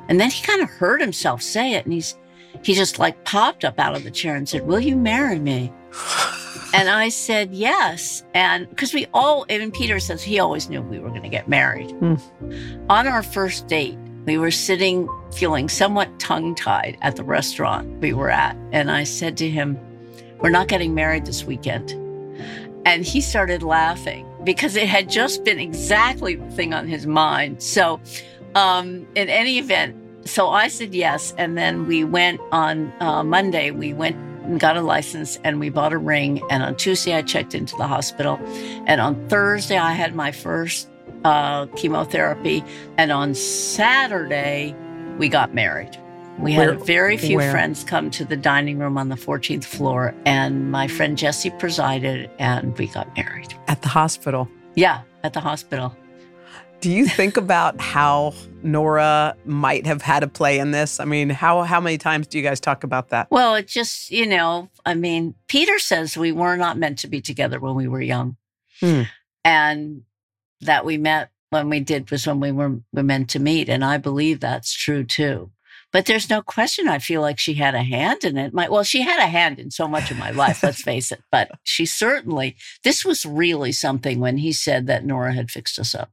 And 0.09 0.19
then 0.19 0.29
he 0.29 0.45
kind 0.45 0.61
of 0.61 0.69
heard 0.69 1.01
himself 1.01 1.41
say 1.41 1.73
it 1.73 1.85
and 1.85 1.93
he's, 1.93 2.17
he 2.63 2.73
just 2.73 2.99
like 2.99 3.23
popped 3.25 3.65
up 3.65 3.79
out 3.79 3.95
of 3.95 4.03
the 4.03 4.11
chair 4.11 4.35
and 4.35 4.47
said, 4.47 4.65
will 4.65 4.79
you 4.79 4.95
marry 4.95 5.39
me? 5.39 5.71
And 6.73 6.89
I 6.89 7.09
said, 7.09 7.53
yes. 7.53 8.23
And 8.33 8.69
because 8.69 8.93
we 8.93 9.07
all, 9.13 9.45
even 9.49 9.71
Peter 9.71 9.99
says 9.99 10.21
he 10.21 10.37
always 10.37 10.69
knew 10.69 10.81
we 10.81 10.99
were 10.99 11.09
going 11.09 11.23
to 11.23 11.29
get 11.29 11.47
married. 11.47 11.91
Hmm. 11.91 12.15
On 12.89 13.07
our 13.07 13.23
first 13.23 13.67
date, 13.67 13.97
we 14.25 14.37
were 14.37 14.51
sitting 14.51 15.07
feeling 15.33 15.69
somewhat 15.69 16.19
tongue 16.19 16.55
tied 16.55 16.97
at 17.01 17.15
the 17.15 17.23
restaurant 17.23 17.89
we 18.01 18.13
were 18.13 18.29
at. 18.29 18.55
And 18.71 18.91
I 18.91 19.05
said 19.05 19.37
to 19.37 19.49
him, 19.49 19.79
We're 20.39 20.49
not 20.49 20.67
getting 20.67 20.93
married 20.93 21.25
this 21.25 21.45
weekend. 21.45 21.91
And 22.85 23.05
he 23.05 23.21
started 23.21 23.63
laughing 23.63 24.25
because 24.43 24.75
it 24.75 24.87
had 24.87 25.09
just 25.09 25.43
been 25.43 25.59
exactly 25.59 26.35
the 26.35 26.49
thing 26.51 26.73
on 26.73 26.87
his 26.87 27.05
mind. 27.07 27.61
So, 27.61 27.99
um, 28.55 29.07
in 29.15 29.29
any 29.29 29.57
event, 29.57 29.95
so 30.27 30.49
I 30.49 30.67
said 30.67 30.93
yes. 30.93 31.33
And 31.37 31.57
then 31.57 31.87
we 31.87 32.03
went 32.03 32.39
on 32.51 32.91
uh, 32.99 33.23
Monday, 33.23 33.71
we 33.71 33.93
went 33.93 34.15
and 34.43 34.59
got 34.59 34.77
a 34.77 34.81
license 34.81 35.39
and 35.43 35.59
we 35.59 35.69
bought 35.69 35.93
a 35.93 35.97
ring. 35.97 36.41
And 36.49 36.63
on 36.63 36.75
Tuesday, 36.75 37.13
I 37.13 37.21
checked 37.21 37.53
into 37.53 37.75
the 37.77 37.87
hospital. 37.87 38.39
And 38.87 39.01
on 39.01 39.27
Thursday, 39.27 39.77
I 39.77 39.93
had 39.93 40.15
my 40.15 40.31
first 40.31 40.89
uh, 41.23 41.65
chemotherapy. 41.75 42.63
And 42.97 43.11
on 43.11 43.33
Saturday, 43.33 44.75
we 45.17 45.29
got 45.29 45.53
married. 45.53 45.97
We 46.39 46.53
had 46.53 46.67
Where- 46.67 46.85
very 46.85 47.17
few 47.17 47.37
where? 47.37 47.51
friends 47.51 47.83
come 47.83 48.11
to 48.11 48.23
the 48.25 48.37
dining 48.37 48.77
room 48.77 48.97
on 48.97 49.09
the 49.09 49.15
14th 49.15 49.65
floor. 49.65 50.13
And 50.25 50.71
my 50.71 50.87
friend 50.87 51.17
Jesse 51.17 51.49
presided, 51.51 52.29
and 52.37 52.77
we 52.77 52.87
got 52.87 53.15
married. 53.17 53.53
At 53.67 53.81
the 53.81 53.87
hospital. 53.89 54.47
Yeah, 54.75 55.01
at 55.23 55.33
the 55.33 55.39
hospital. 55.39 55.95
Do 56.79 56.91
you 56.91 57.07
think 57.07 57.37
about 57.37 57.81
how 57.81 58.35
Nora 58.61 59.35
might 59.45 59.87
have 59.87 60.03
had 60.03 60.21
a 60.21 60.27
play 60.27 60.59
in 60.59 60.69
this? 60.69 60.99
I 60.99 61.05
mean, 61.05 61.31
how 61.31 61.63
how 61.63 61.79
many 61.81 61.97
times 61.97 62.27
do 62.27 62.37
you 62.37 62.43
guys 62.43 62.59
talk 62.59 62.83
about 62.83 63.09
that? 63.09 63.31
Well, 63.31 63.55
it 63.55 63.67
just, 63.67 64.11
you 64.11 64.27
know, 64.27 64.69
I 64.85 64.93
mean, 64.93 65.33
Peter 65.47 65.79
says 65.79 66.15
we 66.15 66.31
were 66.31 66.55
not 66.55 66.77
meant 66.77 66.99
to 66.99 67.07
be 67.07 67.19
together 67.19 67.59
when 67.59 67.73
we 67.73 67.87
were 67.87 67.99
young 68.01 68.37
Hmm. 68.79 69.03
and 69.43 70.03
that 70.61 70.85
we 70.85 70.99
met 70.99 71.31
when 71.49 71.67
we 71.69 71.79
did 71.79 72.11
was 72.11 72.27
when 72.27 72.39
we 72.39 72.51
were, 72.51 72.79
were 72.93 73.01
meant 73.03 73.31
to 73.31 73.39
meet. 73.39 73.69
And 73.69 73.83
I 73.83 73.97
believe 73.97 74.39
that's 74.39 74.71
true 74.71 75.03
too. 75.03 75.49
But 75.93 76.05
there's 76.05 76.29
no 76.29 76.41
question 76.41 76.87
I 76.87 76.99
feel 76.99 77.21
like 77.21 77.39
she 77.39 77.53
had 77.53 77.73
a 77.73 77.83
hand 77.83 78.23
in 78.23 78.37
it. 78.37 78.53
My, 78.53 78.67
well, 78.67 78.83
she 78.83 79.01
had 79.01 79.19
a 79.19 79.27
hand 79.27 79.57
in 79.57 79.71
so 79.71 79.87
much 79.87 80.11
of 80.11 80.17
my 80.17 80.31
life, 80.31 80.61
let's 80.61 80.81
face 80.81 81.11
it. 81.11 81.21
But 81.31 81.49
she 81.63 81.85
certainly, 81.85 82.57
this 82.83 83.05
was 83.05 83.25
really 83.25 83.71
something 83.71 84.19
when 84.19 84.37
he 84.37 84.51
said 84.51 84.87
that 84.87 85.05
Nora 85.05 85.33
had 85.33 85.49
fixed 85.49 85.79
us 85.79 85.95
up. 85.95 86.11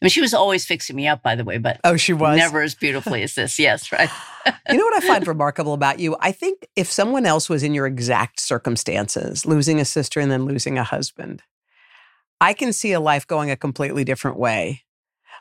I 0.00 0.04
mean, 0.04 0.10
she 0.10 0.20
was 0.20 0.34
always 0.34 0.64
fixing 0.64 0.94
me 0.94 1.08
up, 1.08 1.22
by 1.24 1.34
the 1.34 1.42
way, 1.42 1.58
but 1.58 1.80
oh, 1.82 1.96
she 1.96 2.12
was 2.12 2.36
never 2.36 2.62
as 2.62 2.76
beautifully 2.76 3.24
as 3.24 3.34
this. 3.34 3.58
Yes, 3.58 3.90
right. 3.90 4.08
you 4.70 4.76
know 4.76 4.84
what 4.84 5.02
I 5.02 5.06
find 5.06 5.26
remarkable 5.26 5.72
about 5.72 5.98
you? 5.98 6.16
I 6.20 6.30
think 6.30 6.68
if 6.76 6.88
someone 6.88 7.26
else 7.26 7.48
was 7.48 7.64
in 7.64 7.74
your 7.74 7.86
exact 7.86 8.38
circumstances, 8.38 9.44
losing 9.44 9.80
a 9.80 9.84
sister 9.84 10.20
and 10.20 10.30
then 10.30 10.44
losing 10.44 10.78
a 10.78 10.84
husband, 10.84 11.42
I 12.40 12.52
can 12.52 12.72
see 12.72 12.92
a 12.92 13.00
life 13.00 13.26
going 13.26 13.50
a 13.50 13.56
completely 13.56 14.04
different 14.04 14.38
way. 14.38 14.84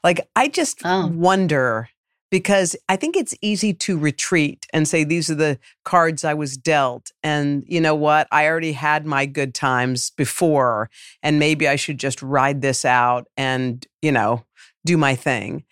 Like, 0.04 0.28
I 0.36 0.48
just 0.48 0.82
oh. 0.84 1.06
wonder 1.06 1.90
because 2.30 2.76
I 2.90 2.96
think 2.96 3.16
it's 3.16 3.34
easy 3.42 3.74
to 3.74 3.98
retreat 3.98 4.66
and 4.74 4.88
say, 4.88 5.04
these 5.04 5.30
are 5.30 5.36
the 5.36 5.60
cards 5.86 6.24
I 6.24 6.34
was 6.34 6.58
dealt. 6.58 7.12
And 7.24 7.64
you 7.68 7.80
know 7.80 7.96
what? 7.96 8.28
I 8.32 8.48
already 8.48 8.74
had 8.74 9.06
my 9.06 9.26
good 9.26 9.54
times 9.54 10.12
before, 10.12 10.90
and 11.24 11.40
maybe 11.40 11.68
I 11.68 11.78
should 11.78 12.00
just 12.00 12.22
ride 12.22 12.62
this 12.62 12.84
out 12.84 13.28
and, 13.38 13.86
you 14.02 14.12
know, 14.12 14.44
do 14.86 14.98
my 14.98 15.16
thing. 15.16 15.64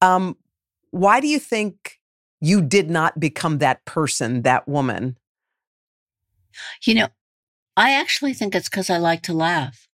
Um, 0.00 0.36
why 0.90 1.20
do 1.20 1.28
you 1.28 1.38
think 1.38 2.00
you 2.40 2.62
did 2.62 2.90
not 2.90 3.20
become 3.20 3.58
that 3.58 3.84
person, 3.84 4.42
that 4.42 4.66
woman? 4.66 5.16
You 6.84 6.94
know, 6.94 7.08
I 7.76 7.92
actually 7.92 8.34
think 8.34 8.54
it's 8.54 8.68
because 8.68 8.90
I 8.90 8.98
like 8.98 9.22
to 9.22 9.32
laugh. 9.32 9.88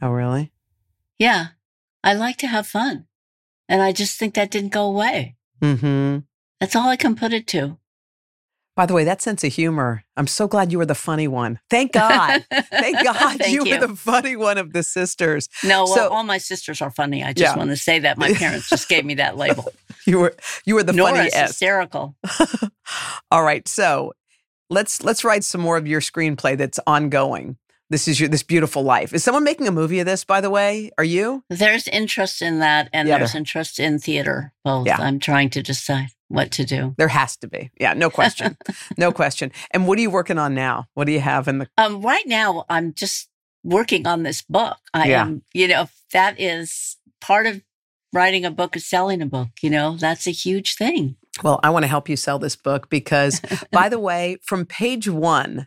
Oh, 0.00 0.10
really? 0.10 0.52
Yeah. 1.18 1.48
I 2.02 2.14
like 2.14 2.38
to 2.38 2.46
have 2.46 2.66
fun. 2.66 3.06
And 3.70 3.80
I 3.80 3.92
just 3.92 4.18
think 4.18 4.34
that 4.34 4.50
didn't 4.50 4.72
go 4.72 4.84
away. 4.84 5.36
Mm-hmm. 5.62 6.18
That's 6.58 6.74
all 6.74 6.88
I 6.88 6.96
can 6.96 7.14
put 7.14 7.32
it 7.32 7.46
to. 7.48 7.78
By 8.74 8.86
the 8.86 8.94
way, 8.94 9.04
that 9.04 9.22
sense 9.22 9.44
of 9.44 9.52
humor, 9.52 10.04
I'm 10.16 10.26
so 10.26 10.48
glad 10.48 10.72
you 10.72 10.78
were 10.78 10.86
the 10.86 10.94
funny 10.94 11.28
one. 11.28 11.60
Thank 11.70 11.92
God. 11.92 12.44
Thank 12.50 12.96
God 13.04 13.38
Thank 13.38 13.52
you, 13.52 13.64
you, 13.64 13.78
were 13.78 13.86
the 13.86 13.94
funny 13.94 14.34
one 14.34 14.58
of 14.58 14.72
the 14.72 14.82
sisters. 14.82 15.48
No, 15.62 15.84
well, 15.84 15.94
so, 15.94 16.08
all 16.08 16.24
my 16.24 16.38
sisters 16.38 16.82
are 16.82 16.90
funny. 16.90 17.22
I 17.22 17.32
just 17.32 17.54
yeah. 17.54 17.56
want 17.56 17.70
to 17.70 17.76
say 17.76 18.00
that 18.00 18.18
my 18.18 18.32
parents 18.34 18.68
just 18.68 18.88
gave 18.88 19.04
me 19.04 19.14
that 19.14 19.36
label. 19.36 19.72
you 20.06 20.18
were 20.18 20.34
you 20.64 20.74
were 20.74 20.82
the 20.82 20.92
Nora's 20.92 21.32
funniest. 21.32 21.36
hysterical. 21.36 22.16
all 23.30 23.44
right. 23.44 23.68
So 23.68 24.14
let's 24.68 25.02
let's 25.04 25.24
write 25.24 25.44
some 25.44 25.60
more 25.60 25.76
of 25.76 25.86
your 25.86 26.00
screenplay 26.00 26.56
that's 26.56 26.80
ongoing. 26.86 27.56
This 27.90 28.06
is 28.06 28.20
your 28.20 28.28
this 28.28 28.44
beautiful 28.44 28.84
life. 28.84 29.12
Is 29.12 29.24
someone 29.24 29.42
making 29.42 29.66
a 29.66 29.72
movie 29.72 29.98
of 29.98 30.06
this, 30.06 30.24
by 30.24 30.40
the 30.40 30.48
way? 30.48 30.92
Are 30.96 31.04
you? 31.04 31.44
There's 31.50 31.88
interest 31.88 32.40
in 32.40 32.60
that 32.60 32.88
and 32.92 33.08
the 33.08 33.12
there's 33.12 33.30
other. 33.30 33.38
interest 33.38 33.80
in 33.80 33.98
theater. 33.98 34.52
Both. 34.64 34.86
Yeah. 34.86 34.98
I'm 34.98 35.18
trying 35.18 35.50
to 35.50 35.62
decide 35.62 36.10
what 36.28 36.52
to 36.52 36.64
do. 36.64 36.94
There 36.96 37.08
has 37.08 37.36
to 37.38 37.48
be. 37.48 37.72
Yeah, 37.80 37.94
no 37.94 38.08
question. 38.08 38.56
no 38.96 39.10
question. 39.10 39.50
And 39.72 39.88
what 39.88 39.98
are 39.98 40.02
you 40.02 40.10
working 40.10 40.38
on 40.38 40.54
now? 40.54 40.86
What 40.94 41.06
do 41.06 41.12
you 41.12 41.20
have 41.20 41.48
in 41.48 41.58
the 41.58 41.68
Um 41.76 42.00
right 42.00 42.26
now 42.26 42.64
I'm 42.68 42.94
just 42.94 43.28
working 43.64 44.06
on 44.06 44.22
this 44.22 44.40
book. 44.40 44.78
I 44.94 45.08
yeah. 45.08 45.22
am, 45.22 45.42
you 45.52 45.66
know, 45.66 45.88
that 46.12 46.40
is 46.40 46.96
part 47.20 47.46
of 47.46 47.60
writing 48.12 48.44
a 48.44 48.50
book 48.50 48.76
is 48.76 48.86
selling 48.86 49.20
a 49.20 49.26
book, 49.26 49.48
you 49.62 49.70
know. 49.70 49.96
That's 49.96 50.26
a 50.26 50.32
huge 50.32 50.76
thing. 50.76 51.16
Well, 51.42 51.60
I 51.62 51.70
want 51.70 51.82
to 51.84 51.88
help 51.88 52.08
you 52.08 52.16
sell 52.16 52.38
this 52.38 52.56
book 52.56 52.88
because 52.88 53.40
by 53.72 53.88
the 53.88 53.98
way, 54.08 54.38
from 54.42 54.64
page 54.64 55.08
1 55.08 55.66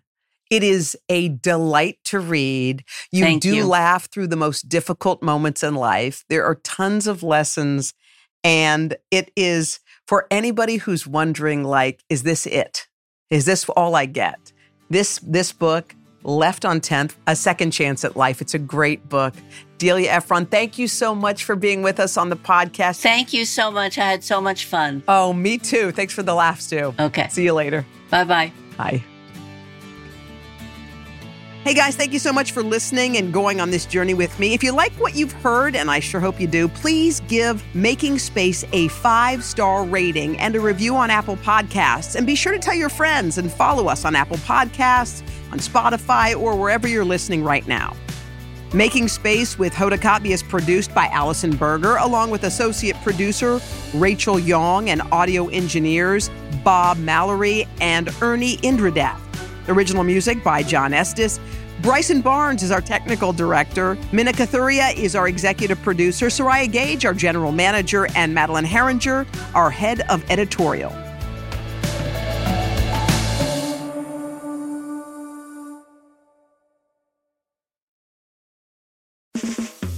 it 0.54 0.62
is 0.62 0.96
a 1.10 1.30
delight 1.30 1.98
to 2.06 2.20
read. 2.20 2.84
You 3.12 3.24
Thank 3.24 3.42
do 3.42 3.56
you. 3.56 3.66
laugh 3.66 4.08
through 4.12 4.28
the 4.28 4.36
most 4.36 4.70
difficult 4.70 5.24
moments 5.24 5.64
in 5.64 5.74
life. 5.74 6.24
There 6.30 6.46
are 6.46 6.56
tons 6.56 7.08
of 7.08 7.24
lessons. 7.24 7.96
And 8.44 8.96
it 9.10 9.32
is 9.36 9.80
for 10.06 10.28
anybody 10.30 10.76
who's 10.76 11.08
wondering, 11.08 11.64
like, 11.64 12.04
is 12.08 12.22
this 12.22 12.46
it? 12.46 12.88
Is 13.32 13.46
this 13.46 13.68
all 13.70 13.96
I 13.96 14.06
get? 14.06 14.54
This 14.92 15.20
this 15.24 15.52
book, 15.52 15.96
Left 16.24 16.66
on 16.66 16.82
10th, 16.82 17.16
A 17.26 17.36
Second 17.36 17.72
Chance 17.72 18.06
at 18.06 18.16
Life. 18.16 18.40
It's 18.40 18.54
a 18.54 18.60
great 18.60 19.10
book. 19.10 19.34
Delia 19.80 20.12
Ephron, 20.12 20.46
thank 20.46 20.78
you 20.78 20.88
so 20.88 21.16
much 21.16 21.44
for 21.46 21.56
being 21.56 21.82
with 21.82 22.00
us 22.00 22.16
on 22.16 22.30
the 22.30 22.36
podcast. 22.36 23.02
Thank 23.02 23.34
you 23.34 23.44
so 23.44 23.72
much. 23.72 23.98
I 23.98 24.06
had 24.06 24.24
so 24.24 24.40
much 24.40 24.66
fun. 24.66 25.02
Oh, 25.08 25.34
me 25.34 25.58
too. 25.58 25.92
Thanks 25.92 26.14
for 26.14 26.22
the 26.24 26.36
laughs, 26.36 26.70
too. 26.70 26.94
Okay. 27.00 27.28
See 27.30 27.44
you 27.44 27.54
later. 27.54 27.86
Bye-bye. 28.12 28.54
Bye. 28.78 29.04
Hey 31.64 31.74
guys, 31.74 31.96
thank 31.96 32.12
you 32.12 32.20
so 32.20 32.34
much 32.34 32.52
for 32.52 32.62
listening 32.62 33.16
and 33.16 33.32
going 33.32 33.62
on 33.62 33.72
this 33.72 33.86
journey 33.86 34.14
with 34.14 34.38
me. 34.38 34.54
If 34.54 34.64
you 34.64 34.74
like 34.74 34.92
what 34.96 35.16
you've 35.16 35.32
heard, 35.32 35.78
and 35.78 35.90
I 35.90 36.02
sure 36.02 36.20
hope 36.20 36.42
you 36.42 36.46
do, 36.46 36.68
please 36.68 37.22
give 37.30 37.64
Making 37.74 38.20
Space 38.20 38.66
a 38.74 38.90
five 38.90 39.46
star 39.46 39.86
rating 39.86 40.38
and 40.42 40.58
a 40.58 40.60
review 40.60 40.94
on 40.98 41.10
Apple 41.10 41.38
Podcasts. 41.38 42.18
And 42.18 42.28
be 42.28 42.36
sure 42.36 42.52
to 42.52 42.60
tell 42.60 42.74
your 42.74 42.90
friends 42.90 43.38
and 43.38 43.50
follow 43.50 43.88
us 43.88 44.04
on 44.04 44.14
Apple 44.14 44.36
Podcasts, 44.40 45.24
on 45.54 45.60
Spotify, 45.60 46.38
or 46.38 46.58
wherever 46.58 46.86
you're 46.86 47.06
listening 47.06 47.46
right 47.46 47.66
now. 47.66 47.96
Making 48.74 49.08
Space 49.08 49.58
with 49.58 49.72
Hoda 49.72 49.98
Kotb 49.98 50.32
is 50.32 50.44
produced 50.44 50.94
by 50.94 51.06
Allison 51.14 51.56
Berger, 51.56 51.96
along 51.96 52.30
with 52.30 52.44
associate 52.44 52.98
producer 53.04 53.62
Rachel 53.94 54.38
Young 54.38 54.90
and 54.90 55.02
audio 55.14 55.48
engineers 55.48 56.30
Bob 56.66 56.98
Mallory 56.98 57.70
and 57.80 58.10
Ernie 58.22 58.58
Indradat. 58.58 59.18
Original 59.68 60.04
music 60.04 60.44
by 60.44 60.64
John 60.64 60.94
Estes. 60.94 61.40
Bryson 61.82 62.22
Barnes 62.22 62.64
is 62.64 62.72
our 62.72 62.82
technical 62.82 63.34
director. 63.34 63.98
Mina 64.12 64.32
Kathuria 64.32 64.96
is 64.96 65.16
our 65.16 65.28
executive 65.28 65.82
producer. 65.82 66.28
Soraya 66.28 66.72
Gage, 66.72 67.06
our 67.06 67.14
general 67.14 67.52
manager. 67.52 68.08
And 68.16 68.34
Madeline 68.34 68.66
Herringer, 68.66 69.26
our 69.56 69.70
head 69.70 70.02
of 70.10 70.24
editorial. 70.30 70.94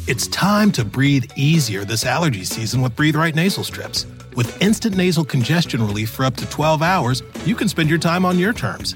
It's 0.08 0.28
time 0.28 0.72
to 0.74 0.86
breathe 0.86 1.26
easier 1.36 1.84
this 1.84 2.06
allergy 2.06 2.46
season 2.46 2.82
with 2.82 2.96
Breathe 2.96 3.16
Right 3.16 3.34
nasal 3.34 3.64
strips. 3.64 4.06
With 4.36 4.62
instant 4.62 4.96
nasal 4.96 5.26
congestion 5.26 5.86
relief 5.86 6.12
for 6.12 6.26
up 6.26 6.36
to 6.38 6.50
12 6.50 6.82
hours, 6.84 7.24
you 7.44 7.56
can 7.56 7.68
spend 7.68 7.90
your 7.90 7.98
time 7.98 8.24
on 8.24 8.38
your 8.38 8.54
terms 8.54 8.96